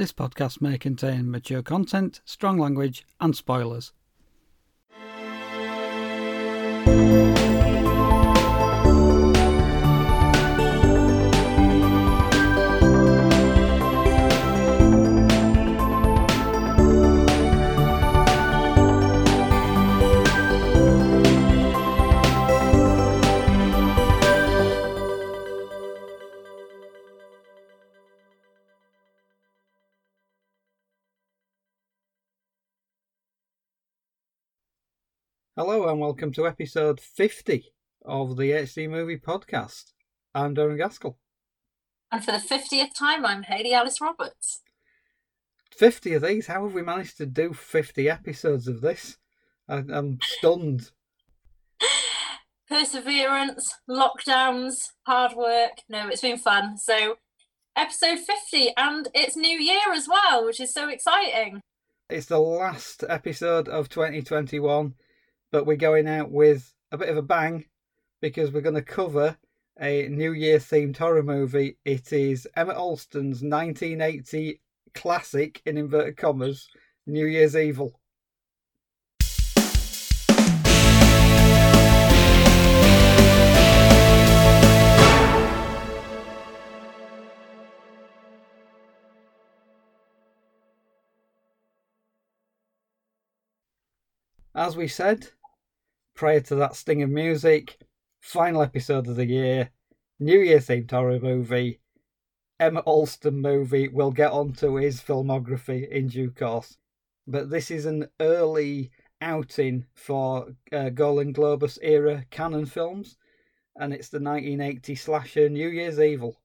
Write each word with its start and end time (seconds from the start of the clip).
This 0.00 0.12
podcast 0.12 0.62
may 0.62 0.78
contain 0.78 1.30
mature 1.30 1.60
content, 1.62 2.22
strong 2.24 2.56
language, 2.56 3.04
and 3.20 3.36
spoilers. 3.36 3.92
Hello 35.62 35.90
and 35.90 36.00
welcome 36.00 36.32
to 36.32 36.46
episode 36.46 36.98
50 36.98 37.70
of 38.06 38.38
the 38.38 38.50
HD 38.50 38.88
Movie 38.88 39.18
Podcast. 39.18 39.92
I'm 40.34 40.54
Darren 40.54 40.78
Gaskell. 40.78 41.18
And 42.10 42.24
for 42.24 42.32
the 42.32 42.38
50th 42.38 42.94
time, 42.98 43.26
I'm 43.26 43.42
Hayley 43.42 43.74
Alice 43.74 44.00
Roberts. 44.00 44.62
50 45.76 46.14
of 46.14 46.22
these? 46.22 46.46
How 46.46 46.62
have 46.62 46.72
we 46.72 46.80
managed 46.80 47.18
to 47.18 47.26
do 47.26 47.52
50 47.52 48.08
episodes 48.08 48.68
of 48.68 48.80
this? 48.80 49.18
I, 49.68 49.84
I'm 49.92 50.18
stunned. 50.22 50.92
Perseverance, 52.70 53.74
lockdowns, 53.86 54.92
hard 55.06 55.36
work. 55.36 55.82
No, 55.90 56.08
it's 56.08 56.22
been 56.22 56.38
fun. 56.38 56.78
So, 56.78 57.18
episode 57.76 58.20
50, 58.20 58.72
and 58.78 59.08
it's 59.12 59.36
New 59.36 59.58
Year 59.60 59.92
as 59.92 60.08
well, 60.08 60.42
which 60.46 60.58
is 60.58 60.72
so 60.72 60.88
exciting. 60.88 61.60
It's 62.08 62.26
the 62.28 62.40
last 62.40 63.04
episode 63.06 63.68
of 63.68 63.90
2021, 63.90 64.94
but 65.50 65.66
we're 65.66 65.76
going 65.76 66.06
out 66.06 66.30
with 66.30 66.72
a 66.92 66.98
bit 66.98 67.08
of 67.08 67.16
a 67.16 67.22
bang 67.22 67.64
because 68.20 68.52
we're 68.52 68.60
going 68.60 68.74
to 68.74 68.82
cover 68.82 69.36
a 69.80 70.08
New 70.08 70.32
Year 70.32 70.58
themed 70.58 70.96
horror 70.96 71.22
movie. 71.22 71.76
It 71.84 72.12
is 72.12 72.46
Emmett 72.56 72.76
Alston's 72.76 73.42
1980 73.42 74.60
classic, 74.94 75.62
in 75.64 75.78
inverted 75.78 76.16
commas, 76.16 76.68
New 77.06 77.26
Year's 77.26 77.56
Evil. 77.56 77.94
As 94.54 94.76
we 94.76 94.88
said, 94.88 95.28
prior 96.20 96.38
to 96.38 96.54
that 96.54 96.76
sting 96.76 97.02
of 97.02 97.08
music, 97.08 97.78
final 98.20 98.60
episode 98.60 99.08
of 99.08 99.16
the 99.16 99.24
year, 99.24 99.70
New 100.18 100.38
Year 100.38 100.58
themed 100.58 100.90
horror 100.90 101.18
movie, 101.18 101.80
Emmett 102.60 102.84
Alston 102.84 103.40
movie. 103.40 103.88
We'll 103.88 104.10
get 104.10 104.30
onto 104.30 104.74
his 104.74 105.00
filmography 105.00 105.88
in 105.88 106.08
due 106.08 106.30
course. 106.30 106.76
But 107.26 107.48
this 107.48 107.70
is 107.70 107.86
an 107.86 108.06
early 108.20 108.90
outing 109.22 109.86
for 109.94 110.48
uh, 110.70 110.90
Golan 110.90 111.32
Globus 111.32 111.78
era 111.80 112.26
Cannon 112.30 112.66
films, 112.66 113.16
and 113.76 113.94
it's 113.94 114.10
the 114.10 114.20
1980 114.20 114.94
slasher 114.96 115.48
New 115.48 115.70
Year's 115.70 115.98
Evil. 115.98 116.36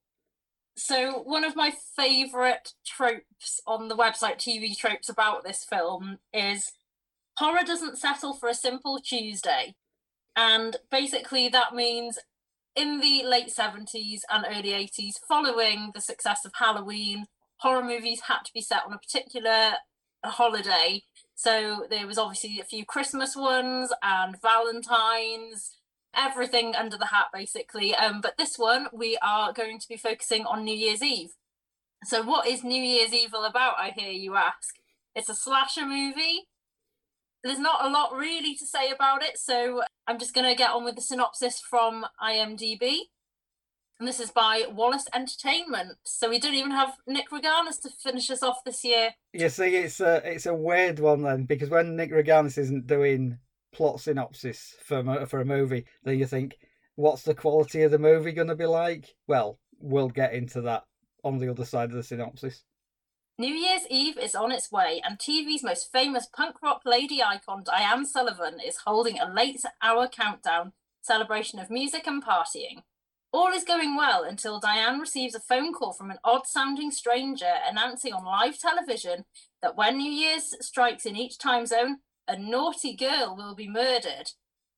So, 0.77 1.21
one 1.23 1.43
of 1.43 1.57
my 1.57 1.73
favourite 1.97 2.71
tropes 2.85 3.59
on 3.67 3.89
the 3.89 3.97
website 3.97 4.37
TV 4.37 4.73
Tropes 4.77 5.09
about 5.09 5.43
this 5.43 5.65
film 5.65 6.19
is 6.33 6.71
horror 7.37 7.63
doesn't 7.65 7.97
settle 7.97 8.33
for 8.33 8.49
a 8.49 8.53
simple 8.53 8.99
Tuesday. 8.99 9.75
And 10.35 10.77
basically, 10.91 11.47
that 11.49 11.73
means 11.73 12.19
in 12.75 12.99
the 12.99 13.23
late 13.23 13.49
70s 13.49 14.21
and 14.29 14.45
early 14.49 14.69
80s, 14.69 15.13
following 15.27 15.91
the 15.93 16.01
success 16.01 16.45
of 16.45 16.51
Halloween, 16.55 17.25
horror 17.57 17.83
movies 17.83 18.21
had 18.27 18.39
to 18.45 18.53
be 18.53 18.61
set 18.61 18.83
on 18.85 18.93
a 18.93 18.97
particular 18.97 19.73
holiday. 20.23 21.03
So 21.35 21.85
there 21.89 22.07
was 22.07 22.17
obviously 22.17 22.59
a 22.59 22.65
few 22.65 22.85
Christmas 22.85 23.35
ones 23.35 23.91
and 24.01 24.35
Valentine's, 24.41 25.77
everything 26.15 26.75
under 26.75 26.97
the 26.97 27.07
hat 27.07 27.27
basically. 27.33 27.95
Um, 27.95 28.21
but 28.21 28.37
this 28.37 28.57
one, 28.57 28.87
we 28.93 29.17
are 29.21 29.53
going 29.53 29.79
to 29.79 29.87
be 29.87 29.97
focusing 29.97 30.45
on 30.45 30.63
New 30.63 30.75
Year's 30.75 31.03
Eve. 31.03 31.31
So, 32.03 32.21
what 32.21 32.47
is 32.47 32.63
New 32.63 32.81
Year's 32.81 33.13
Evil 33.13 33.43
about? 33.45 33.75
I 33.79 33.89
hear 33.89 34.11
you 34.11 34.35
ask. 34.35 34.75
It's 35.15 35.29
a 35.29 35.35
slasher 35.35 35.85
movie. 35.85 36.47
There's 37.45 37.59
not 37.59 37.85
a 37.85 37.89
lot 37.89 38.11
really 38.15 38.55
to 38.55 38.65
say 38.65 38.89
about 38.89 39.21
it, 39.21 39.37
so 39.37 39.83
I'm 40.07 40.17
just 40.17 40.33
going 40.33 40.49
to 40.49 40.55
get 40.55 40.71
on 40.71 40.83
with 40.83 40.95
the 40.95 41.01
synopsis 41.01 41.59
from 41.59 42.03
IMDb. 42.19 43.01
And 43.99 44.07
this 44.07 44.19
is 44.19 44.31
by 44.31 44.63
Wallace 44.67 45.05
Entertainment. 45.13 45.99
So 46.03 46.27
we 46.27 46.39
don't 46.39 46.55
even 46.55 46.71
have 46.71 46.97
Nick 47.05 47.29
Reganis 47.29 47.79
to 47.83 47.91
finish 48.01 48.31
us 48.31 48.41
off 48.41 48.63
this 48.65 48.83
year. 48.83 49.11
You 49.31 49.49
see, 49.49 49.75
it's 49.75 49.99
a 50.01 50.23
it's 50.25 50.47
a 50.47 50.55
weird 50.55 50.97
one 50.97 51.21
then 51.21 51.45
because 51.45 51.69
when 51.69 51.95
Nick 51.95 52.11
Reganis 52.11 52.57
isn't 52.57 52.87
doing 52.87 53.37
plot 53.71 54.01
synopsis 54.01 54.73
for 54.83 55.27
for 55.27 55.39
a 55.39 55.45
movie, 55.45 55.85
then 56.03 56.17
you 56.17 56.25
think, 56.25 56.57
what's 56.95 57.21
the 57.21 57.35
quality 57.35 57.83
of 57.83 57.91
the 57.91 57.99
movie 57.99 58.31
going 58.31 58.47
to 58.47 58.55
be 58.55 58.65
like? 58.65 59.13
Well, 59.27 59.59
we'll 59.79 60.09
get 60.09 60.33
into 60.33 60.61
that 60.61 60.85
on 61.23 61.37
the 61.37 61.51
other 61.51 61.63
side 61.63 61.91
of 61.91 61.95
the 61.95 62.03
synopsis. 62.03 62.63
New 63.37 63.53
Year's 63.53 63.81
Eve 63.89 64.17
is 64.17 64.33
on 64.33 64.49
its 64.53 64.71
way, 64.71 65.01
and 65.03 65.19
TV's 65.19 65.61
most 65.61 65.91
famous 65.91 66.25
punk 66.25 66.61
rock 66.63 66.83
lady 66.85 67.21
icon, 67.21 67.63
Diane 67.65 68.05
Sullivan, 68.05 68.61
is 68.65 68.83
holding 68.85 69.19
a 69.19 69.29
late 69.29 69.61
hour 69.81 70.07
countdown 70.07 70.71
celebration 71.01 71.59
of 71.59 71.69
music 71.69 72.07
and 72.07 72.23
partying. 72.23 72.83
All 73.33 73.49
is 73.49 73.65
going 73.65 73.97
well 73.97 74.23
until 74.23 74.61
Diane 74.61 75.01
receives 75.01 75.35
a 75.35 75.41
phone 75.41 75.73
call 75.73 75.91
from 75.91 76.11
an 76.11 76.19
odd 76.23 76.47
sounding 76.47 76.91
stranger 76.91 77.55
announcing 77.69 78.13
on 78.13 78.23
live 78.23 78.57
television 78.57 79.25
that 79.61 79.75
when 79.75 79.97
New 79.97 80.09
Year's 80.09 80.55
strikes 80.65 81.05
in 81.05 81.17
each 81.17 81.37
time 81.37 81.65
zone, 81.65 81.97
a 82.29 82.39
naughty 82.39 82.95
girl 82.95 83.35
will 83.35 83.53
be 83.53 83.67
murdered, 83.67 84.31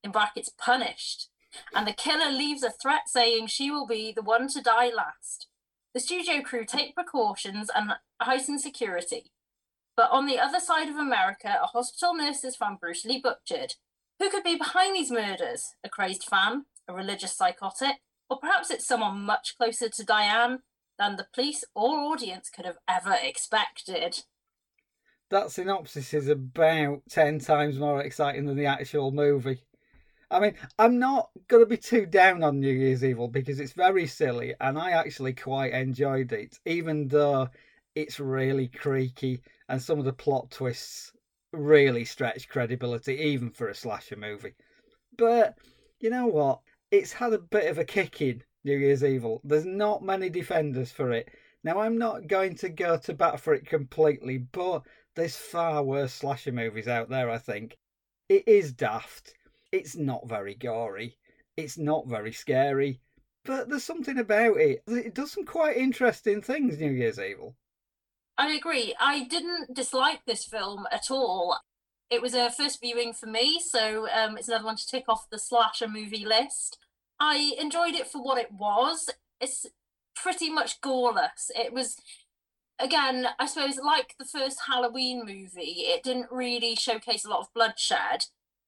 in 0.03 0.09
brackets, 0.09 0.49
punished. 0.57 1.29
And 1.75 1.87
the 1.87 1.93
killer 1.93 2.31
leaves 2.31 2.63
a 2.63 2.71
threat 2.71 3.01
saying 3.05 3.47
she 3.47 3.69
will 3.69 3.85
be 3.85 4.11
the 4.11 4.23
one 4.23 4.47
to 4.47 4.61
die 4.63 4.89
last. 4.89 5.47
The 5.97 6.01
studio 6.01 6.43
crew 6.43 6.63
take 6.63 6.93
precautions 6.93 7.71
and 7.75 7.93
heighten 8.21 8.59
security. 8.59 9.31
But 9.95 10.11
on 10.11 10.27
the 10.27 10.37
other 10.37 10.59
side 10.59 10.89
of 10.89 10.95
America, 10.95 11.57
a 11.59 11.65
hospital 11.65 12.13
nurse 12.13 12.43
is 12.43 12.55
found 12.55 12.79
brutally 12.79 13.19
butchered. 13.19 13.73
Who 14.19 14.29
could 14.29 14.43
be 14.43 14.55
behind 14.55 14.95
these 14.95 15.09
murders? 15.09 15.73
A 15.83 15.89
crazed 15.89 16.25
fan? 16.25 16.65
A 16.87 16.93
religious 16.93 17.35
psychotic? 17.35 17.95
Or 18.29 18.37
perhaps 18.37 18.69
it's 18.69 18.85
someone 18.85 19.21
much 19.21 19.57
closer 19.57 19.89
to 19.89 20.05
Diane 20.05 20.59
than 20.99 21.15
the 21.15 21.25
police 21.33 21.63
or 21.73 21.97
audience 21.97 22.51
could 22.51 22.67
have 22.67 22.77
ever 22.87 23.17
expected. 23.19 24.21
That 25.31 25.49
synopsis 25.49 26.13
is 26.13 26.27
about 26.27 27.01
10 27.09 27.39
times 27.39 27.79
more 27.79 28.01
exciting 28.01 28.45
than 28.45 28.55
the 28.55 28.67
actual 28.67 29.09
movie. 29.09 29.63
I 30.29 30.41
mean, 30.41 30.55
I'm 30.77 30.99
not 30.99 31.29
going 31.47 31.63
to 31.63 31.69
be 31.69 31.77
too 31.77 32.05
down 32.05 32.43
on 32.43 32.59
New 32.59 32.71
Year's 32.71 33.03
Evil 33.03 33.29
because 33.29 33.61
it's 33.61 33.71
very 33.71 34.05
silly 34.07 34.53
and 34.59 34.77
I 34.77 34.91
actually 34.91 35.33
quite 35.33 35.73
enjoyed 35.73 36.33
it, 36.33 36.59
even 36.65 37.07
though 37.07 37.49
it's 37.95 38.19
really 38.19 38.67
creaky 38.67 39.41
and 39.69 39.81
some 39.81 39.99
of 39.99 40.05
the 40.05 40.11
plot 40.11 40.51
twists 40.51 41.13
really 41.53 42.03
stretch 42.03 42.49
credibility, 42.49 43.15
even 43.15 43.49
for 43.49 43.69
a 43.69 43.75
slasher 43.75 44.17
movie. 44.17 44.53
But 45.17 45.55
you 46.01 46.09
know 46.09 46.27
what? 46.27 46.59
It's 46.91 47.13
had 47.13 47.31
a 47.31 47.39
bit 47.39 47.69
of 47.69 47.77
a 47.77 47.85
kick 47.85 48.21
in 48.21 48.43
New 48.65 48.77
Year's 48.77 49.05
Evil. 49.05 49.39
There's 49.45 49.65
not 49.65 50.03
many 50.03 50.29
defenders 50.29 50.91
for 50.91 51.11
it. 51.11 51.29
Now, 51.63 51.79
I'm 51.79 51.97
not 51.97 52.27
going 52.27 52.55
to 52.55 52.69
go 52.69 52.97
to 52.97 53.13
bat 53.13 53.39
for 53.39 53.53
it 53.53 53.65
completely, 53.65 54.39
but 54.39 54.83
there's 55.15 55.37
far 55.37 55.83
worse 55.83 56.13
slasher 56.13 56.51
movies 56.51 56.87
out 56.87 57.09
there, 57.09 57.29
I 57.29 57.37
think. 57.37 57.77
It 58.29 58.45
is 58.45 58.73
daft 58.73 59.33
it's 59.77 59.95
not 59.95 60.27
very 60.27 60.55
gory. 60.55 61.17
It's 61.55 61.77
not 61.77 62.07
very 62.07 62.33
scary. 62.33 62.99
But 63.45 63.69
there's 63.69 63.83
something 63.83 64.17
about 64.17 64.57
it. 64.57 64.83
It 64.87 65.13
does 65.13 65.31
some 65.31 65.45
quite 65.45 65.77
interesting 65.77 66.41
things, 66.41 66.79
New 66.79 66.91
Year's 66.91 67.19
Evil. 67.19 67.55
I 68.37 68.51
agree. 68.51 68.93
I 68.99 69.23
didn't 69.23 69.73
dislike 69.73 70.21
this 70.25 70.43
film 70.43 70.85
at 70.91 71.09
all. 71.09 71.57
It 72.09 72.21
was 72.21 72.33
a 72.33 72.51
first 72.51 72.81
viewing 72.81 73.13
for 73.13 73.25
me, 73.25 73.59
so 73.59 74.07
um, 74.09 74.37
it's 74.37 74.47
another 74.47 74.65
one 74.65 74.75
to 74.75 74.85
tick 74.85 75.05
off 75.07 75.29
the 75.29 75.39
slasher 75.39 75.87
movie 75.87 76.25
list. 76.25 76.77
I 77.19 77.53
enjoyed 77.59 77.95
it 77.95 78.07
for 78.07 78.21
what 78.21 78.37
it 78.37 78.51
was. 78.51 79.09
It's 79.41 79.65
pretty 80.15 80.49
much 80.49 80.81
goreless. 80.81 81.49
It 81.55 81.73
was, 81.73 81.97
again, 82.79 83.27
I 83.39 83.45
suppose, 83.45 83.77
like 83.83 84.15
the 84.19 84.25
first 84.25 84.61
Halloween 84.67 85.19
movie, 85.25 85.85
it 85.87 86.03
didn't 86.03 86.31
really 86.31 86.75
showcase 86.75 87.25
a 87.25 87.29
lot 87.29 87.41
of 87.41 87.53
bloodshed 87.53 88.25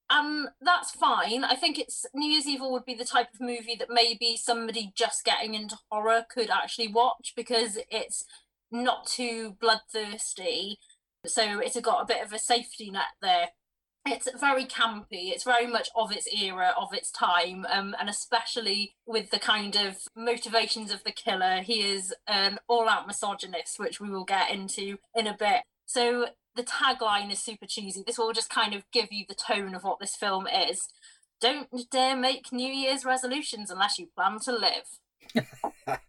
um, 0.09 0.49
that's 0.61 0.91
fine. 0.91 1.43
I 1.43 1.55
think 1.55 1.77
it's 1.77 2.05
New 2.13 2.31
Year's 2.31 2.47
Evil 2.47 2.71
would 2.71 2.85
be 2.85 2.95
the 2.95 3.05
type 3.05 3.27
of 3.33 3.41
movie 3.41 3.75
that 3.77 3.89
maybe 3.89 4.37
somebody 4.37 4.91
just 4.95 5.23
getting 5.23 5.53
into 5.53 5.77
horror 5.91 6.25
could 6.29 6.49
actually 6.49 6.87
watch 6.87 7.33
because 7.35 7.77
it's 7.89 8.25
not 8.71 9.05
too 9.05 9.55
bloodthirsty. 9.59 10.79
So 11.25 11.59
it's 11.59 11.79
got 11.79 12.03
a 12.03 12.05
bit 12.05 12.25
of 12.25 12.33
a 12.33 12.39
safety 12.39 12.89
net 12.89 13.13
there. 13.21 13.49
It's 14.05 14.27
very 14.39 14.65
campy. 14.65 15.31
It's 15.31 15.43
very 15.43 15.67
much 15.67 15.89
of 15.95 16.11
its 16.11 16.27
era, 16.33 16.73
of 16.79 16.93
its 16.93 17.11
time, 17.11 17.65
um, 17.69 17.95
and 17.99 18.09
especially 18.09 18.95
with 19.05 19.29
the 19.29 19.39
kind 19.39 19.75
of 19.75 19.97
motivations 20.15 20.91
of 20.91 21.03
the 21.03 21.11
killer. 21.11 21.61
He 21.61 21.81
is 21.81 22.13
an 22.25 22.59
all-out 22.67 23.05
misogynist, 23.05 23.77
which 23.77 23.99
we 23.99 24.09
will 24.09 24.23
get 24.23 24.49
into 24.49 24.97
in 25.13 25.27
a 25.27 25.35
bit. 25.37 25.63
So 25.89 26.27
the 26.55 26.61
tagline 26.61 27.31
is 27.31 27.39
super 27.39 27.65
cheesy. 27.65 28.03
This 28.05 28.19
will 28.19 28.31
just 28.31 28.51
kind 28.51 28.75
of 28.75 28.83
give 28.91 29.11
you 29.11 29.25
the 29.27 29.33
tone 29.33 29.73
of 29.73 29.83
what 29.83 29.99
this 29.99 30.15
film 30.15 30.45
is. 30.45 30.87
Don't 31.41 31.67
dare 31.89 32.15
make 32.15 32.53
New 32.53 32.71
Year's 32.71 33.05
resolutions 33.05 33.71
unless 33.71 33.97
you 33.97 34.07
plan 34.15 34.37
to 34.41 34.51
live. 34.51 35.99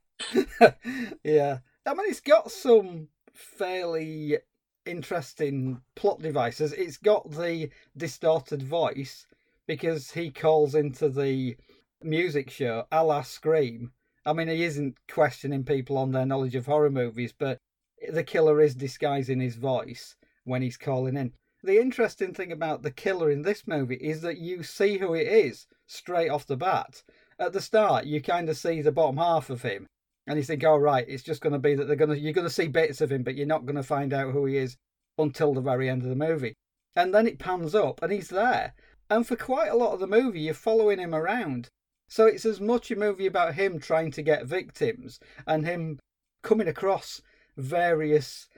yeah. 1.24 1.60
I 1.86 1.94
mean, 1.94 2.10
it's 2.10 2.20
got 2.20 2.50
some 2.50 3.08
fairly 3.32 4.36
interesting 4.84 5.80
plot 5.96 6.20
devices. 6.20 6.74
It's 6.74 6.98
got 6.98 7.30
the 7.30 7.70
distorted 7.96 8.62
voice 8.62 9.26
because 9.66 10.10
he 10.10 10.30
calls 10.30 10.74
into 10.74 11.08
the 11.08 11.56
music 12.02 12.50
show 12.50 12.84
a 12.92 13.02
la 13.02 13.22
Scream. 13.22 13.92
I 14.26 14.34
mean, 14.34 14.48
he 14.48 14.62
isn't 14.62 14.98
questioning 15.10 15.64
people 15.64 15.96
on 15.96 16.12
their 16.12 16.26
knowledge 16.26 16.54
of 16.54 16.66
horror 16.66 16.90
movies, 16.90 17.32
but 17.32 17.60
the 18.08 18.24
killer 18.24 18.60
is 18.60 18.74
disguising 18.74 19.40
his 19.40 19.56
voice 19.56 20.16
when 20.44 20.62
he's 20.62 20.76
calling 20.76 21.16
in. 21.16 21.32
The 21.62 21.78
interesting 21.78 22.32
thing 22.32 22.50
about 22.50 22.82
the 22.82 22.90
killer 22.90 23.30
in 23.30 23.42
this 23.42 23.66
movie 23.66 23.96
is 23.96 24.22
that 24.22 24.38
you 24.38 24.62
see 24.62 24.98
who 24.98 25.12
it 25.12 25.26
is 25.26 25.66
straight 25.86 26.30
off 26.30 26.46
the 26.46 26.56
bat. 26.56 27.02
At 27.38 27.52
the 27.52 27.60
start, 27.60 28.06
you 28.06 28.22
kind 28.22 28.48
of 28.48 28.56
see 28.56 28.80
the 28.80 28.92
bottom 28.92 29.18
half 29.18 29.50
of 29.50 29.62
him, 29.62 29.86
and 30.26 30.38
you 30.38 30.42
think, 30.42 30.64
"Oh 30.64 30.76
right, 30.76 31.04
it's 31.06 31.22
just 31.22 31.42
going 31.42 31.52
to 31.52 31.58
be 31.58 31.74
that 31.74 31.86
they're 31.86 31.96
going 31.96 32.10
to 32.10 32.18
you're 32.18 32.32
going 32.32 32.46
to 32.46 32.52
see 32.52 32.68
bits 32.68 33.00
of 33.00 33.12
him, 33.12 33.22
but 33.22 33.34
you're 33.34 33.46
not 33.46 33.66
going 33.66 33.76
to 33.76 33.82
find 33.82 34.12
out 34.12 34.32
who 34.32 34.46
he 34.46 34.56
is 34.56 34.76
until 35.18 35.52
the 35.52 35.60
very 35.60 35.90
end 35.90 36.02
of 36.02 36.08
the 36.08 36.16
movie." 36.16 36.54
And 36.96 37.14
then 37.14 37.26
it 37.26 37.38
pans 37.38 37.74
up, 37.74 38.02
and 38.02 38.10
he's 38.12 38.28
there. 38.28 38.74
And 39.10 39.26
for 39.26 39.36
quite 39.36 39.70
a 39.70 39.76
lot 39.76 39.92
of 39.92 40.00
the 40.00 40.06
movie, 40.06 40.40
you're 40.40 40.54
following 40.54 40.98
him 40.98 41.14
around. 41.14 41.68
So 42.08 42.26
it's 42.26 42.44
as 42.44 42.60
much 42.60 42.90
a 42.90 42.96
movie 42.96 43.26
about 43.26 43.54
him 43.54 43.78
trying 43.78 44.10
to 44.12 44.22
get 44.22 44.46
victims 44.46 45.20
and 45.46 45.66
him 45.66 46.00
coming 46.42 46.68
across 46.68 47.20
various 47.60 48.48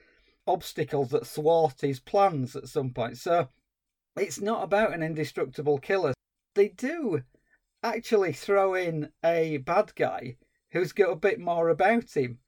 obstacles 0.46 1.10
that 1.10 1.26
thwart 1.26 1.80
his 1.80 2.00
plans 2.00 2.56
at 2.56 2.68
some 2.68 2.90
point. 2.90 3.18
So 3.18 3.48
it's 4.16 4.40
not 4.40 4.64
about 4.64 4.92
an 4.92 5.02
indestructible 5.02 5.78
killer. 5.78 6.14
They 6.54 6.68
do 6.68 7.22
actually 7.82 8.32
throw 8.32 8.74
in 8.74 9.10
a 9.24 9.58
bad 9.58 9.94
guy 9.94 10.36
who's 10.70 10.92
got 10.92 11.10
a 11.10 11.16
bit 11.16 11.38
more 11.40 11.68
about 11.68 12.16
him. 12.16 12.38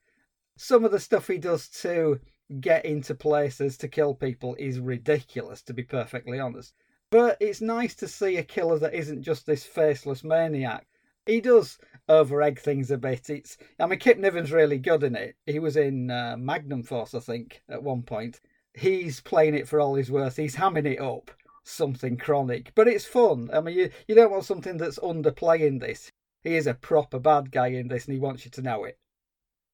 Some 0.56 0.84
of 0.84 0.92
the 0.92 1.00
stuff 1.00 1.26
he 1.26 1.38
does 1.38 1.68
to 1.82 2.20
get 2.60 2.84
into 2.84 3.14
places 3.14 3.76
to 3.78 3.88
kill 3.88 4.14
people 4.14 4.54
is 4.58 4.78
ridiculous, 4.78 5.62
to 5.62 5.74
be 5.74 5.82
perfectly 5.82 6.38
honest. 6.38 6.74
But 7.10 7.36
it's 7.40 7.60
nice 7.60 7.94
to 7.96 8.08
see 8.08 8.36
a 8.36 8.44
killer 8.44 8.78
that 8.78 8.94
isn't 8.94 9.22
just 9.22 9.46
this 9.46 9.64
faceless 9.64 10.24
maniac. 10.24 10.86
He 11.26 11.40
does 11.40 11.78
over 12.08 12.42
egg 12.42 12.60
things 12.60 12.90
a 12.90 12.98
bit. 12.98 13.30
It's 13.30 13.56
I 13.78 13.86
mean 13.86 13.98
Kip 13.98 14.18
Niven's 14.18 14.52
really 14.52 14.78
good 14.78 15.02
in 15.02 15.16
it. 15.16 15.36
He 15.46 15.58
was 15.58 15.76
in 15.76 16.10
uh, 16.10 16.36
Magnum 16.38 16.82
Force, 16.82 17.14
I 17.14 17.20
think, 17.20 17.62
at 17.68 17.82
one 17.82 18.02
point. 18.02 18.40
He's 18.74 19.20
playing 19.20 19.54
it 19.54 19.68
for 19.68 19.80
all 19.80 19.94
he's 19.94 20.10
worth. 20.10 20.36
He's 20.36 20.56
hamming 20.56 20.86
it 20.86 21.00
up, 21.00 21.30
something 21.62 22.16
chronic, 22.16 22.72
but 22.74 22.88
it's 22.88 23.04
fun. 23.04 23.50
I 23.52 23.60
mean, 23.60 23.76
you 23.76 23.90
you 24.08 24.14
don't 24.14 24.32
want 24.32 24.44
something 24.44 24.76
that's 24.76 24.98
underplaying 24.98 25.80
this. 25.80 26.10
He 26.42 26.56
is 26.56 26.66
a 26.66 26.74
proper 26.74 27.18
bad 27.18 27.50
guy 27.50 27.68
in 27.68 27.88
this, 27.88 28.04
and 28.04 28.14
he 28.14 28.20
wants 28.20 28.44
you 28.44 28.50
to 28.52 28.62
know 28.62 28.84
it. 28.84 28.98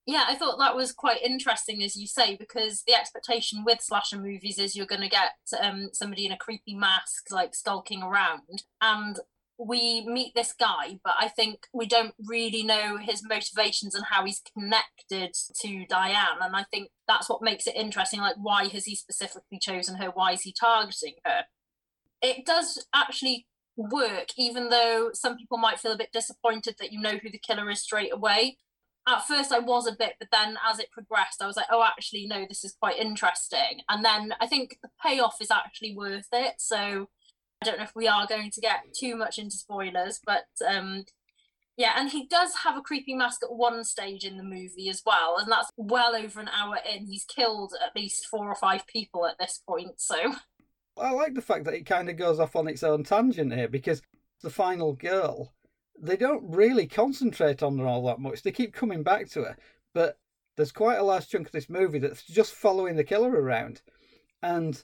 Yeah, 0.06 0.24
I 0.26 0.34
thought 0.34 0.58
that 0.58 0.76
was 0.76 0.92
quite 0.92 1.22
interesting, 1.22 1.82
as 1.82 1.94
you 1.94 2.06
say, 2.06 2.34
because 2.36 2.82
the 2.86 2.94
expectation 2.94 3.64
with 3.64 3.80
slasher 3.82 4.18
movies 4.18 4.58
is 4.58 4.74
you're 4.74 4.86
going 4.86 5.02
to 5.02 5.08
get 5.08 5.32
um, 5.60 5.90
somebody 5.92 6.26
in 6.26 6.32
a 6.32 6.38
creepy 6.38 6.74
mask, 6.74 7.30
like 7.30 7.54
skulking 7.54 8.02
around, 8.02 8.64
and 8.80 9.18
we 9.62 10.06
meet 10.06 10.32
this 10.34 10.54
guy, 10.58 10.98
but 11.04 11.14
I 11.18 11.28
think 11.28 11.66
we 11.74 11.86
don't 11.86 12.14
really 12.26 12.62
know 12.62 12.96
his 12.96 13.22
motivations 13.22 13.94
and 13.94 14.06
how 14.08 14.24
he's 14.24 14.40
connected 14.56 15.34
to 15.60 15.84
Diane. 15.86 16.38
And 16.40 16.56
I 16.56 16.64
think 16.72 16.88
that's 17.06 17.28
what 17.28 17.42
makes 17.42 17.66
it 17.66 17.76
interesting. 17.76 18.20
Like, 18.20 18.36
why 18.40 18.68
has 18.68 18.86
he 18.86 18.96
specifically 18.96 19.58
chosen 19.60 19.96
her? 19.96 20.10
Why 20.14 20.32
is 20.32 20.42
he 20.42 20.54
targeting 20.58 21.14
her? 21.26 21.42
It 22.22 22.46
does 22.46 22.86
actually 22.94 23.46
work, 23.76 24.28
even 24.38 24.70
though 24.70 25.10
some 25.12 25.36
people 25.36 25.58
might 25.58 25.78
feel 25.78 25.92
a 25.92 25.98
bit 25.98 26.12
disappointed 26.12 26.76
that 26.78 26.92
you 26.92 27.00
know 27.00 27.18
who 27.22 27.30
the 27.30 27.38
killer 27.38 27.68
is 27.70 27.82
straight 27.82 28.14
away. 28.14 28.56
At 29.06 29.26
first, 29.26 29.52
I 29.52 29.58
was 29.58 29.86
a 29.86 29.96
bit, 29.96 30.14
but 30.18 30.28
then 30.32 30.56
as 30.66 30.78
it 30.78 30.90
progressed, 30.90 31.42
I 31.42 31.46
was 31.46 31.56
like, 31.56 31.66
oh, 31.70 31.84
actually, 31.84 32.26
no, 32.26 32.46
this 32.48 32.64
is 32.64 32.76
quite 32.80 32.98
interesting. 32.98 33.80
And 33.90 34.02
then 34.04 34.34
I 34.40 34.46
think 34.46 34.78
the 34.82 34.90
payoff 35.04 35.36
is 35.40 35.50
actually 35.50 35.94
worth 35.94 36.28
it. 36.32 36.54
So 36.58 37.08
I 37.62 37.66
don't 37.66 37.78
know 37.78 37.84
if 37.84 37.94
we 37.94 38.08
are 38.08 38.26
going 38.26 38.50
to 38.50 38.60
get 38.60 38.94
too 38.98 39.16
much 39.16 39.38
into 39.38 39.56
spoilers, 39.56 40.18
but 40.24 40.46
um, 40.66 41.04
yeah, 41.76 41.92
and 41.96 42.10
he 42.10 42.26
does 42.26 42.54
have 42.64 42.76
a 42.76 42.82
creepy 42.82 43.14
mask 43.14 43.42
at 43.42 43.54
one 43.54 43.84
stage 43.84 44.24
in 44.24 44.38
the 44.38 44.42
movie 44.42 44.88
as 44.88 45.02
well, 45.04 45.36
and 45.38 45.50
that's 45.50 45.70
well 45.76 46.16
over 46.16 46.40
an 46.40 46.48
hour 46.48 46.78
in. 46.90 47.06
He's 47.06 47.24
killed 47.24 47.74
at 47.84 47.94
least 47.94 48.26
four 48.26 48.48
or 48.48 48.54
five 48.54 48.86
people 48.86 49.26
at 49.26 49.38
this 49.38 49.60
point, 49.66 50.00
so. 50.00 50.34
I 50.98 51.10
like 51.12 51.34
the 51.34 51.42
fact 51.42 51.64
that 51.64 51.74
it 51.74 51.86
kind 51.86 52.08
of 52.08 52.16
goes 52.16 52.40
off 52.40 52.56
on 52.56 52.68
its 52.68 52.82
own 52.82 53.04
tangent 53.04 53.52
here 53.52 53.68
because 53.68 54.02
the 54.42 54.50
final 54.50 54.94
girl, 54.94 55.52
they 55.98 56.16
don't 56.16 56.54
really 56.54 56.86
concentrate 56.86 57.62
on 57.62 57.78
her 57.78 57.86
all 57.86 58.06
that 58.06 58.20
much. 58.20 58.42
They 58.42 58.52
keep 58.52 58.72
coming 58.72 59.02
back 59.02 59.28
to 59.30 59.44
her, 59.44 59.56
but 59.94 60.18
there's 60.56 60.72
quite 60.72 60.98
a 60.98 61.02
large 61.02 61.28
chunk 61.28 61.46
of 61.46 61.52
this 61.52 61.70
movie 61.70 61.98
that's 61.98 62.24
just 62.24 62.54
following 62.54 62.96
the 62.96 63.04
killer 63.04 63.30
around, 63.30 63.82
and 64.42 64.82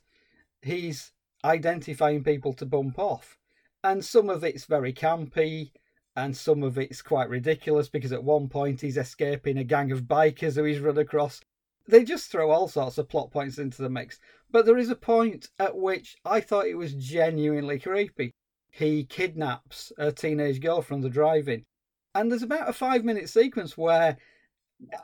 he's 0.62 1.12
identifying 1.47 2.25
people 2.25 2.53
to 2.55 2.67
bump 2.67 2.99
off. 2.99 3.39
And 3.83 4.05
some 4.05 4.29
of 4.29 4.45
it's 4.45 4.65
very 4.65 4.93
campy, 4.93 5.71
and 6.17 6.37
some 6.37 6.63
of 6.63 6.79
it's 6.79 7.03
quite 7.03 7.29
ridiculous 7.29 7.89
because 7.89 8.13
at 8.13 8.25
one 8.25 8.49
point 8.49 8.81
he's 8.81 8.97
escaping 8.97 9.59
a 9.59 9.65
gang 9.65 9.93
of 9.93 10.03
bikers 10.03 10.57
who 10.57 10.65
he's 10.65 10.81
run 10.81 10.99
across. 10.99 11.41
They 11.87 12.05
just 12.05 12.31
throw 12.31 12.51
all 12.51 12.69
sorts 12.69 12.99
of 12.99 13.09
plot 13.09 13.31
points 13.31 13.59
into 13.59 13.83
the 13.83 13.91
mix. 13.91 14.19
But 14.51 14.67
there 14.67 14.79
is 14.79 14.91
a 14.91 14.97
point 14.97 15.51
at 15.59 15.77
which 15.77 16.17
I 16.25 16.41
thought 16.41 16.67
it 16.67 16.77
was 16.77 16.95
genuinely 16.95 17.79
creepy. 17.79 18.33
He 18.71 19.05
kidnaps 19.05 19.93
a 19.99 20.11
teenage 20.11 20.61
girl 20.61 20.83
from 20.83 21.03
the 21.03 21.11
drive 21.11 21.49
in. 21.49 21.65
And 22.15 22.31
there's 22.31 22.43
about 22.43 22.69
a 22.69 22.73
five 22.73 23.05
minute 23.05 23.29
sequence 23.29 23.77
where 23.77 24.17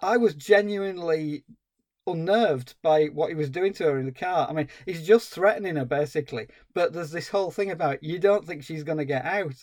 I 0.00 0.17
was 0.17 0.35
genuinely 0.35 1.44
unnerved 2.06 2.75
by 2.82 3.06
what 3.06 3.28
he 3.28 3.34
was 3.34 3.50
doing 3.50 3.72
to 3.75 3.84
her 3.84 3.99
in 3.99 4.06
the 4.06 4.12
car. 4.12 4.48
I 4.48 4.53
mean, 4.53 4.69
he's 4.86 5.06
just 5.06 5.31
threatening 5.31 5.77
her 5.77 5.84
basically, 5.84 6.48
but 6.74 6.93
there's 6.93 7.12
this 7.12 7.29
whole 7.29 7.50
thing 7.50 7.70
about 7.70 8.03
you 8.03 8.19
don't 8.19 8.46
think 8.46 8.65
she's 8.65 8.84
going 8.84 8.98
to 8.98 9.05
get 9.05 9.24
out. 9.24 9.55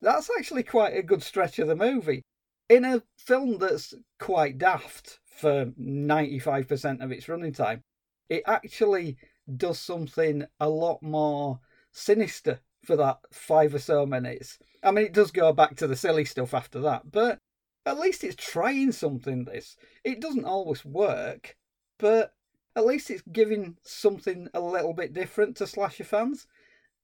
That's 0.00 0.30
actually 0.38 0.64
quite 0.64 0.96
a 0.96 1.02
good 1.02 1.22
stretch 1.22 1.58
of 1.58 1.68
the 1.68 1.76
movie. 1.76 2.22
In 2.68 2.84
a 2.84 3.02
film 3.18 3.58
that's 3.58 3.94
quite 4.18 4.58
daft 4.58 5.20
for 5.26 5.66
95% 5.66 7.02
of 7.02 7.12
its 7.12 7.28
running 7.28 7.52
time, 7.52 7.82
it 8.28 8.42
actually 8.46 9.16
does 9.56 9.78
something 9.78 10.44
a 10.60 10.68
lot 10.68 11.02
more 11.02 11.60
sinister 11.92 12.60
for 12.84 12.96
that 12.96 13.18
five 13.32 13.74
or 13.74 13.78
so 13.78 14.06
minutes. 14.06 14.58
I 14.82 14.90
mean, 14.90 15.06
it 15.06 15.12
does 15.12 15.30
go 15.30 15.52
back 15.52 15.76
to 15.76 15.86
the 15.86 15.96
silly 15.96 16.24
stuff 16.24 16.54
after 16.54 16.80
that, 16.80 17.10
but 17.10 17.38
at 17.86 17.98
least 17.98 18.24
it's 18.24 18.36
trying 18.36 18.92
something. 18.92 19.44
This 19.44 19.76
it 20.04 20.20
doesn't 20.20 20.44
always 20.44 20.84
work, 20.84 21.56
but 21.98 22.34
at 22.76 22.86
least 22.86 23.10
it's 23.10 23.22
giving 23.32 23.76
something 23.82 24.48
a 24.52 24.60
little 24.60 24.92
bit 24.92 25.12
different 25.12 25.56
to 25.56 25.66
slasher 25.66 26.04
fans. 26.04 26.46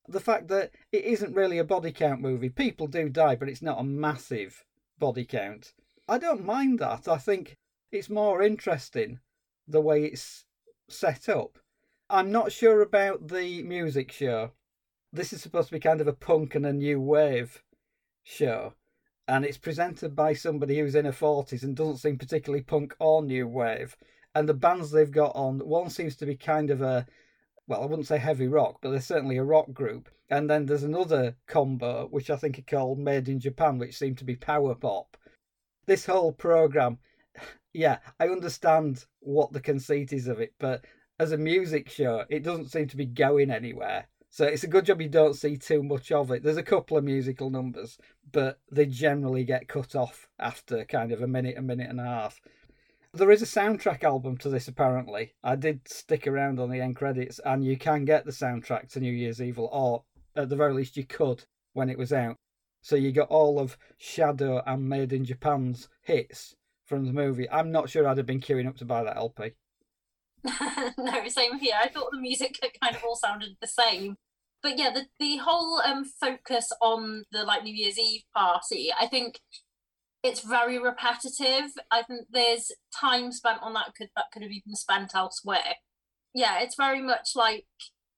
The 0.08 0.20
fact 0.20 0.48
that 0.48 0.72
it 0.90 1.04
isn't 1.04 1.34
really 1.34 1.58
a 1.58 1.64
body 1.64 1.92
count 1.92 2.20
movie. 2.20 2.48
People 2.48 2.88
do 2.88 3.08
die, 3.08 3.36
but 3.36 3.48
it's 3.48 3.62
not 3.62 3.78
a 3.78 3.84
massive 3.84 4.64
body 4.98 5.24
count. 5.24 5.74
I 6.08 6.18
don't 6.18 6.44
mind 6.44 6.80
that. 6.80 7.06
I 7.06 7.18
think 7.18 7.56
it's 7.92 8.10
more 8.10 8.42
interesting 8.42 9.20
the 9.68 9.80
way 9.80 10.04
it's 10.04 10.44
set 10.88 11.28
up. 11.28 11.58
I'm 12.08 12.32
not 12.32 12.50
sure 12.50 12.82
about 12.82 13.28
the 13.28 13.62
music 13.62 14.10
show. 14.10 14.50
This 15.12 15.32
is 15.32 15.40
supposed 15.40 15.68
to 15.68 15.74
be 15.74 15.80
kind 15.80 16.00
of 16.00 16.08
a 16.08 16.12
punk 16.12 16.56
and 16.56 16.66
a 16.66 16.72
new 16.72 17.00
wave 17.00 17.62
show. 18.24 18.74
And 19.28 19.44
it's 19.44 19.58
presented 19.58 20.16
by 20.16 20.34
somebody 20.34 20.80
who's 20.80 20.96
in 20.96 21.04
her 21.04 21.12
40s 21.12 21.62
and 21.62 21.76
doesn't 21.76 21.98
seem 21.98 22.18
particularly 22.18 22.64
punk 22.64 22.96
or 22.98 23.22
new 23.22 23.46
wave 23.46 23.96
and 24.34 24.48
the 24.48 24.54
bands 24.54 24.90
they've 24.90 25.10
got 25.10 25.32
on 25.34 25.58
one 25.60 25.90
seems 25.90 26.16
to 26.16 26.26
be 26.26 26.36
kind 26.36 26.70
of 26.70 26.82
a 26.82 27.06
well, 27.70 27.82
I 27.82 27.86
wouldn't 27.86 28.08
say 28.08 28.18
heavy 28.18 28.48
rock, 28.48 28.78
but 28.82 28.90
they're 28.90 29.00
certainly 29.00 29.36
a 29.36 29.44
rock 29.44 29.72
group. 29.72 30.08
And 30.28 30.50
then 30.50 30.66
there's 30.66 30.82
another 30.82 31.36
combo, 31.46 32.08
which 32.10 32.28
I 32.28 32.36
think 32.36 32.58
are 32.58 32.62
called 32.62 32.98
Made 32.98 33.28
in 33.28 33.38
Japan, 33.38 33.78
which 33.78 33.96
seem 33.96 34.16
to 34.16 34.24
be 34.24 34.34
power 34.34 34.74
pop. 34.74 35.16
This 35.86 36.06
whole 36.06 36.32
program, 36.32 36.98
yeah, 37.72 37.98
I 38.18 38.26
understand 38.26 39.04
what 39.20 39.52
the 39.52 39.60
conceit 39.60 40.12
is 40.12 40.26
of 40.26 40.40
it, 40.40 40.54
but 40.58 40.84
as 41.20 41.30
a 41.30 41.36
music 41.36 41.88
show, 41.88 42.24
it 42.28 42.42
doesn't 42.42 42.72
seem 42.72 42.88
to 42.88 42.96
be 42.96 43.06
going 43.06 43.52
anywhere. 43.52 44.08
So 44.30 44.46
it's 44.46 44.64
a 44.64 44.68
good 44.68 44.86
job 44.86 45.00
you 45.00 45.08
don't 45.08 45.34
see 45.34 45.56
too 45.56 45.82
much 45.82 46.10
of 46.10 46.32
it. 46.32 46.42
There's 46.42 46.56
a 46.56 46.62
couple 46.64 46.96
of 46.96 47.04
musical 47.04 47.50
numbers, 47.50 47.98
but 48.32 48.58
they 48.72 48.86
generally 48.86 49.44
get 49.44 49.68
cut 49.68 49.94
off 49.94 50.28
after 50.40 50.84
kind 50.84 51.12
of 51.12 51.22
a 51.22 51.28
minute, 51.28 51.56
a 51.56 51.62
minute 51.62 51.90
and 51.90 52.00
a 52.00 52.04
half. 52.04 52.40
There 53.12 53.30
is 53.30 53.42
a 53.42 53.60
soundtrack 53.60 54.04
album 54.04 54.36
to 54.38 54.48
this, 54.48 54.68
apparently. 54.68 55.34
I 55.42 55.56
did 55.56 55.88
stick 55.88 56.26
around 56.26 56.60
on 56.60 56.70
the 56.70 56.80
end 56.80 56.94
credits, 56.94 57.40
and 57.44 57.64
you 57.64 57.76
can 57.76 58.04
get 58.04 58.24
the 58.24 58.30
soundtrack 58.30 58.88
to 58.92 59.00
New 59.00 59.12
Year's 59.12 59.42
Evil, 59.42 59.68
or 59.72 60.04
at 60.36 60.48
the 60.48 60.56
very 60.56 60.72
least, 60.72 60.96
you 60.96 61.04
could 61.04 61.44
when 61.72 61.90
it 61.90 61.98
was 61.98 62.12
out. 62.12 62.36
So 62.82 62.96
you 62.96 63.12
got 63.12 63.28
all 63.28 63.58
of 63.58 63.76
Shadow 63.98 64.62
and 64.64 64.88
Made 64.88 65.12
in 65.12 65.24
Japan's 65.24 65.88
hits 66.02 66.54
from 66.86 67.04
the 67.04 67.12
movie. 67.12 67.50
I'm 67.50 67.72
not 67.72 67.90
sure 67.90 68.06
I'd 68.06 68.16
have 68.16 68.26
been 68.26 68.40
queuing 68.40 68.68
up 68.68 68.76
to 68.78 68.84
buy 68.84 69.02
that 69.04 69.16
LP. 69.16 69.52
no, 70.44 71.28
same 71.28 71.58
here. 71.58 71.74
I 71.80 71.88
thought 71.88 72.10
the 72.12 72.20
music 72.20 72.58
kind 72.82 72.96
of 72.96 73.04
all 73.04 73.16
sounded 73.16 73.56
the 73.60 73.66
same. 73.66 74.16
But 74.62 74.78
yeah, 74.78 74.90
the, 74.90 75.06
the 75.18 75.38
whole 75.38 75.80
um 75.80 76.04
focus 76.04 76.70
on 76.80 77.24
the 77.32 77.44
like 77.44 77.64
New 77.64 77.74
Year's 77.74 77.98
Eve 77.98 78.22
party, 78.34 78.90
I 78.98 79.06
think 79.06 79.40
it's 80.22 80.40
very 80.40 80.78
repetitive. 80.78 81.70
I 81.90 82.02
think 82.02 82.26
there's 82.30 82.72
time 82.98 83.32
spent 83.32 83.62
on 83.62 83.72
that 83.74 83.94
could 83.96 84.10
that 84.16 84.26
could 84.32 84.42
have 84.42 84.50
even 84.50 84.74
spent 84.74 85.14
elsewhere. 85.14 85.76
Yeah, 86.34 86.60
it's 86.60 86.76
very 86.76 87.00
much 87.00 87.30
like 87.34 87.66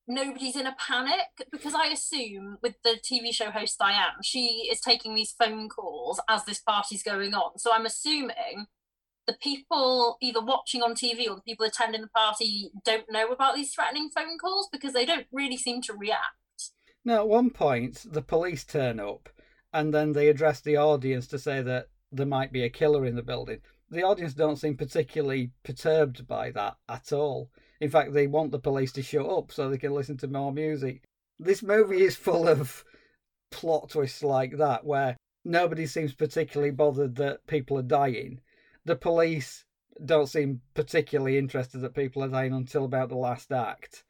nobody's 0.08 0.56
in 0.56 0.66
a 0.66 0.76
panic 0.78 1.48
because 1.50 1.74
I 1.74 1.86
assume 1.86 2.58
with 2.62 2.74
the 2.84 2.98
TV 3.02 3.32
show 3.32 3.50
host 3.50 3.76
I 3.80 3.92
am, 3.92 4.22
she 4.22 4.68
is 4.70 4.80
taking 4.80 5.14
these 5.14 5.34
phone 5.38 5.68
calls 5.68 6.20
as 6.28 6.44
this 6.44 6.60
party's 6.60 7.02
going 7.02 7.34
on. 7.34 7.58
So 7.58 7.72
I'm 7.72 7.86
assuming 7.86 8.66
the 9.26 9.36
people 9.40 10.16
either 10.20 10.40
watching 10.40 10.82
on 10.82 10.94
TV 10.94 11.28
or 11.28 11.36
the 11.36 11.42
people 11.42 11.64
attending 11.64 12.00
the 12.00 12.08
party 12.08 12.70
don't 12.84 13.10
know 13.10 13.28
about 13.28 13.54
these 13.54 13.72
threatening 13.72 14.10
phone 14.14 14.36
calls 14.38 14.68
because 14.72 14.92
they 14.92 15.06
don't 15.06 15.26
really 15.32 15.56
seem 15.56 15.80
to 15.82 15.94
react. 15.94 16.34
Now, 17.04 17.18
at 17.18 17.28
one 17.28 17.50
point, 17.50 18.04
the 18.04 18.22
police 18.22 18.64
turn 18.64 18.98
up 18.98 19.28
and 19.72 19.94
then 19.94 20.12
they 20.12 20.28
address 20.28 20.60
the 20.60 20.76
audience 20.76 21.26
to 21.28 21.38
say 21.38 21.62
that 21.62 21.88
there 22.12 22.26
might 22.26 22.52
be 22.52 22.62
a 22.62 22.70
killer 22.70 23.04
in 23.04 23.16
the 23.16 23.22
building. 23.22 23.60
The 23.90 24.02
audience 24.02 24.34
don't 24.34 24.56
seem 24.56 24.76
particularly 24.76 25.50
perturbed 25.64 26.26
by 26.26 26.50
that 26.52 26.76
at 26.88 27.12
all. 27.12 27.50
In 27.80 27.90
fact, 27.90 28.12
they 28.12 28.26
want 28.26 28.52
the 28.52 28.58
police 28.58 28.92
to 28.92 29.02
shut 29.02 29.26
up 29.26 29.52
so 29.52 29.68
they 29.68 29.78
can 29.78 29.94
listen 29.94 30.16
to 30.18 30.28
more 30.28 30.52
music. 30.52 31.02
This 31.38 31.62
movie 31.62 32.02
is 32.02 32.16
full 32.16 32.48
of 32.48 32.84
plot 33.50 33.90
twists 33.90 34.22
like 34.22 34.56
that 34.58 34.84
where 34.84 35.16
nobody 35.44 35.86
seems 35.86 36.14
particularly 36.14 36.70
bothered 36.70 37.16
that 37.16 37.46
people 37.46 37.76
are 37.78 37.82
dying 37.82 38.40
the 38.84 38.96
police 38.96 39.64
don't 40.04 40.28
seem 40.28 40.60
particularly 40.74 41.38
interested 41.38 41.78
that 41.78 41.94
people 41.94 42.24
are 42.24 42.28
dying 42.28 42.52
until 42.52 42.84
about 42.84 43.08
the 43.08 43.16
last 43.16 43.52
act. 43.52 44.04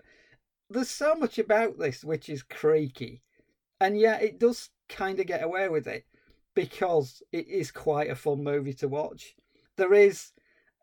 There's 0.71 0.89
so 0.89 1.15
much 1.15 1.39
about 1.39 1.79
this 1.79 2.05
which 2.05 2.29
is 2.29 2.43
creaky, 2.43 3.21
and 3.81 3.99
yet 3.99 4.23
it 4.23 4.39
does 4.39 4.71
kind 4.89 5.21
of 5.21 5.27
get 5.27 5.43
away 5.43 5.69
with 5.69 5.87
it 5.87 6.07
because 6.55 7.23
it 7.33 7.49
is 7.49 7.71
quite 7.71 8.11
a 8.11 8.15
fun 8.15 8.43
movie 8.43 8.75
to 8.75 8.89
watch. 8.89 9.35
There 9.77 9.95
is 9.95 10.33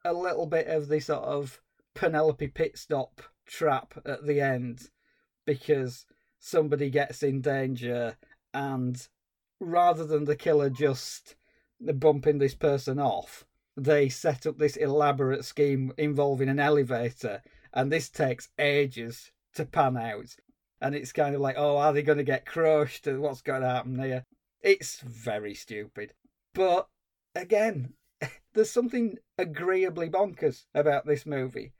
a 0.04 0.14
little 0.14 0.46
bit 0.46 0.68
of 0.68 0.88
the 0.88 1.00
sort 1.00 1.24
of 1.24 1.62
Penelope 1.94 2.48
Pitstop 2.50 3.20
trap 3.46 3.94
at 4.06 4.26
the 4.26 4.42
end 4.42 4.90
because 5.46 6.06
somebody 6.40 6.90
gets 6.90 7.24
in 7.24 7.42
danger 7.42 8.18
and 8.54 9.08
rather 9.60 10.06
than 10.06 10.26
the 10.26 10.36
killer 10.36 10.70
just 10.70 11.36
bumping 11.80 12.38
this 12.40 12.56
person 12.56 13.00
off, 13.00 13.46
they 13.76 14.10
set 14.10 14.46
up 14.46 14.58
this 14.58 14.76
elaborate 14.76 15.46
scheme 15.46 15.94
involving 15.98 16.50
an 16.50 16.60
elevator, 16.60 17.42
and 17.74 17.92
this 17.92 18.10
takes 18.10 18.50
ages 18.58 19.32
to 19.54 19.66
pan 19.66 19.98
out. 19.98 20.36
And 20.82 20.96
it's 20.96 21.12
kind 21.12 21.36
of 21.36 21.42
like, 21.42 21.56
oh, 21.58 21.78
are 21.78 21.94
they 21.94 22.02
going 22.02 22.18
to 22.18 22.24
get 22.24 22.46
crushed? 22.46 23.06
What's 23.06 23.42
going 23.42 23.62
to 23.62 23.70
happen 23.70 24.02
here? 24.02 24.26
It's 24.62 25.00
very 25.00 25.54
stupid. 25.54 26.13
But 26.54 26.88
again, 27.34 27.94
there's 28.54 28.72
something 28.72 29.18
agreeably 29.38 30.10
bonkers 30.10 30.66
about 30.74 31.06
this 31.06 31.25
movie. 31.25 31.74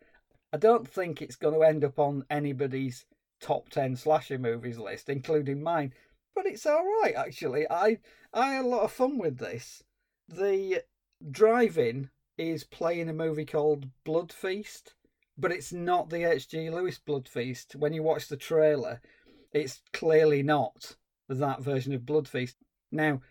I 0.53 0.57
don't 0.57 0.88
think 0.88 1.21
it's 1.21 1.36
going 1.36 1.53
to 1.53 1.63
end 1.63 1.83
up 1.83 2.00
on 2.00 2.25
anybody's 2.29 3.05
top 3.41 3.69
10 3.69 3.95
slasher 3.95 4.38
movies 4.38 4.77
list, 4.77 5.09
including 5.09 5.62
mine. 5.62 5.93
But 6.33 6.45
it's 6.45 6.65
all 6.65 6.86
right, 7.01 7.15
actually. 7.15 7.69
I 7.69 8.00
I 8.33 8.53
had 8.53 8.65
a 8.65 8.67
lot 8.67 8.83
of 8.83 8.91
fun 8.91 9.17
with 9.17 9.38
this. 9.38 9.83
The 10.27 10.83
Drive-In 11.29 12.12
is 12.38 12.63
playing 12.63 13.09
a 13.09 13.13
movie 13.13 13.45
called 13.45 13.89
Blood 14.05 14.31
Feast, 14.31 14.93
but 15.38 15.51
it's 15.51 15.74
not 15.74 16.09
the 16.09 16.24
H.G. 16.24 16.69
Lewis 16.69 16.98
Blood 16.98 17.27
Feast. 17.27 17.75
When 17.75 17.93
you 17.93 18.03
watch 18.03 18.27
the 18.27 18.38
trailer, 18.38 19.01
it's 19.51 19.81
clearly 19.91 20.43
not 20.43 20.95
that 21.27 21.62
version 21.62 21.93
of 21.93 22.05
Blood 22.05 22.27
Feast. 22.27 22.55
Now, 22.91 23.22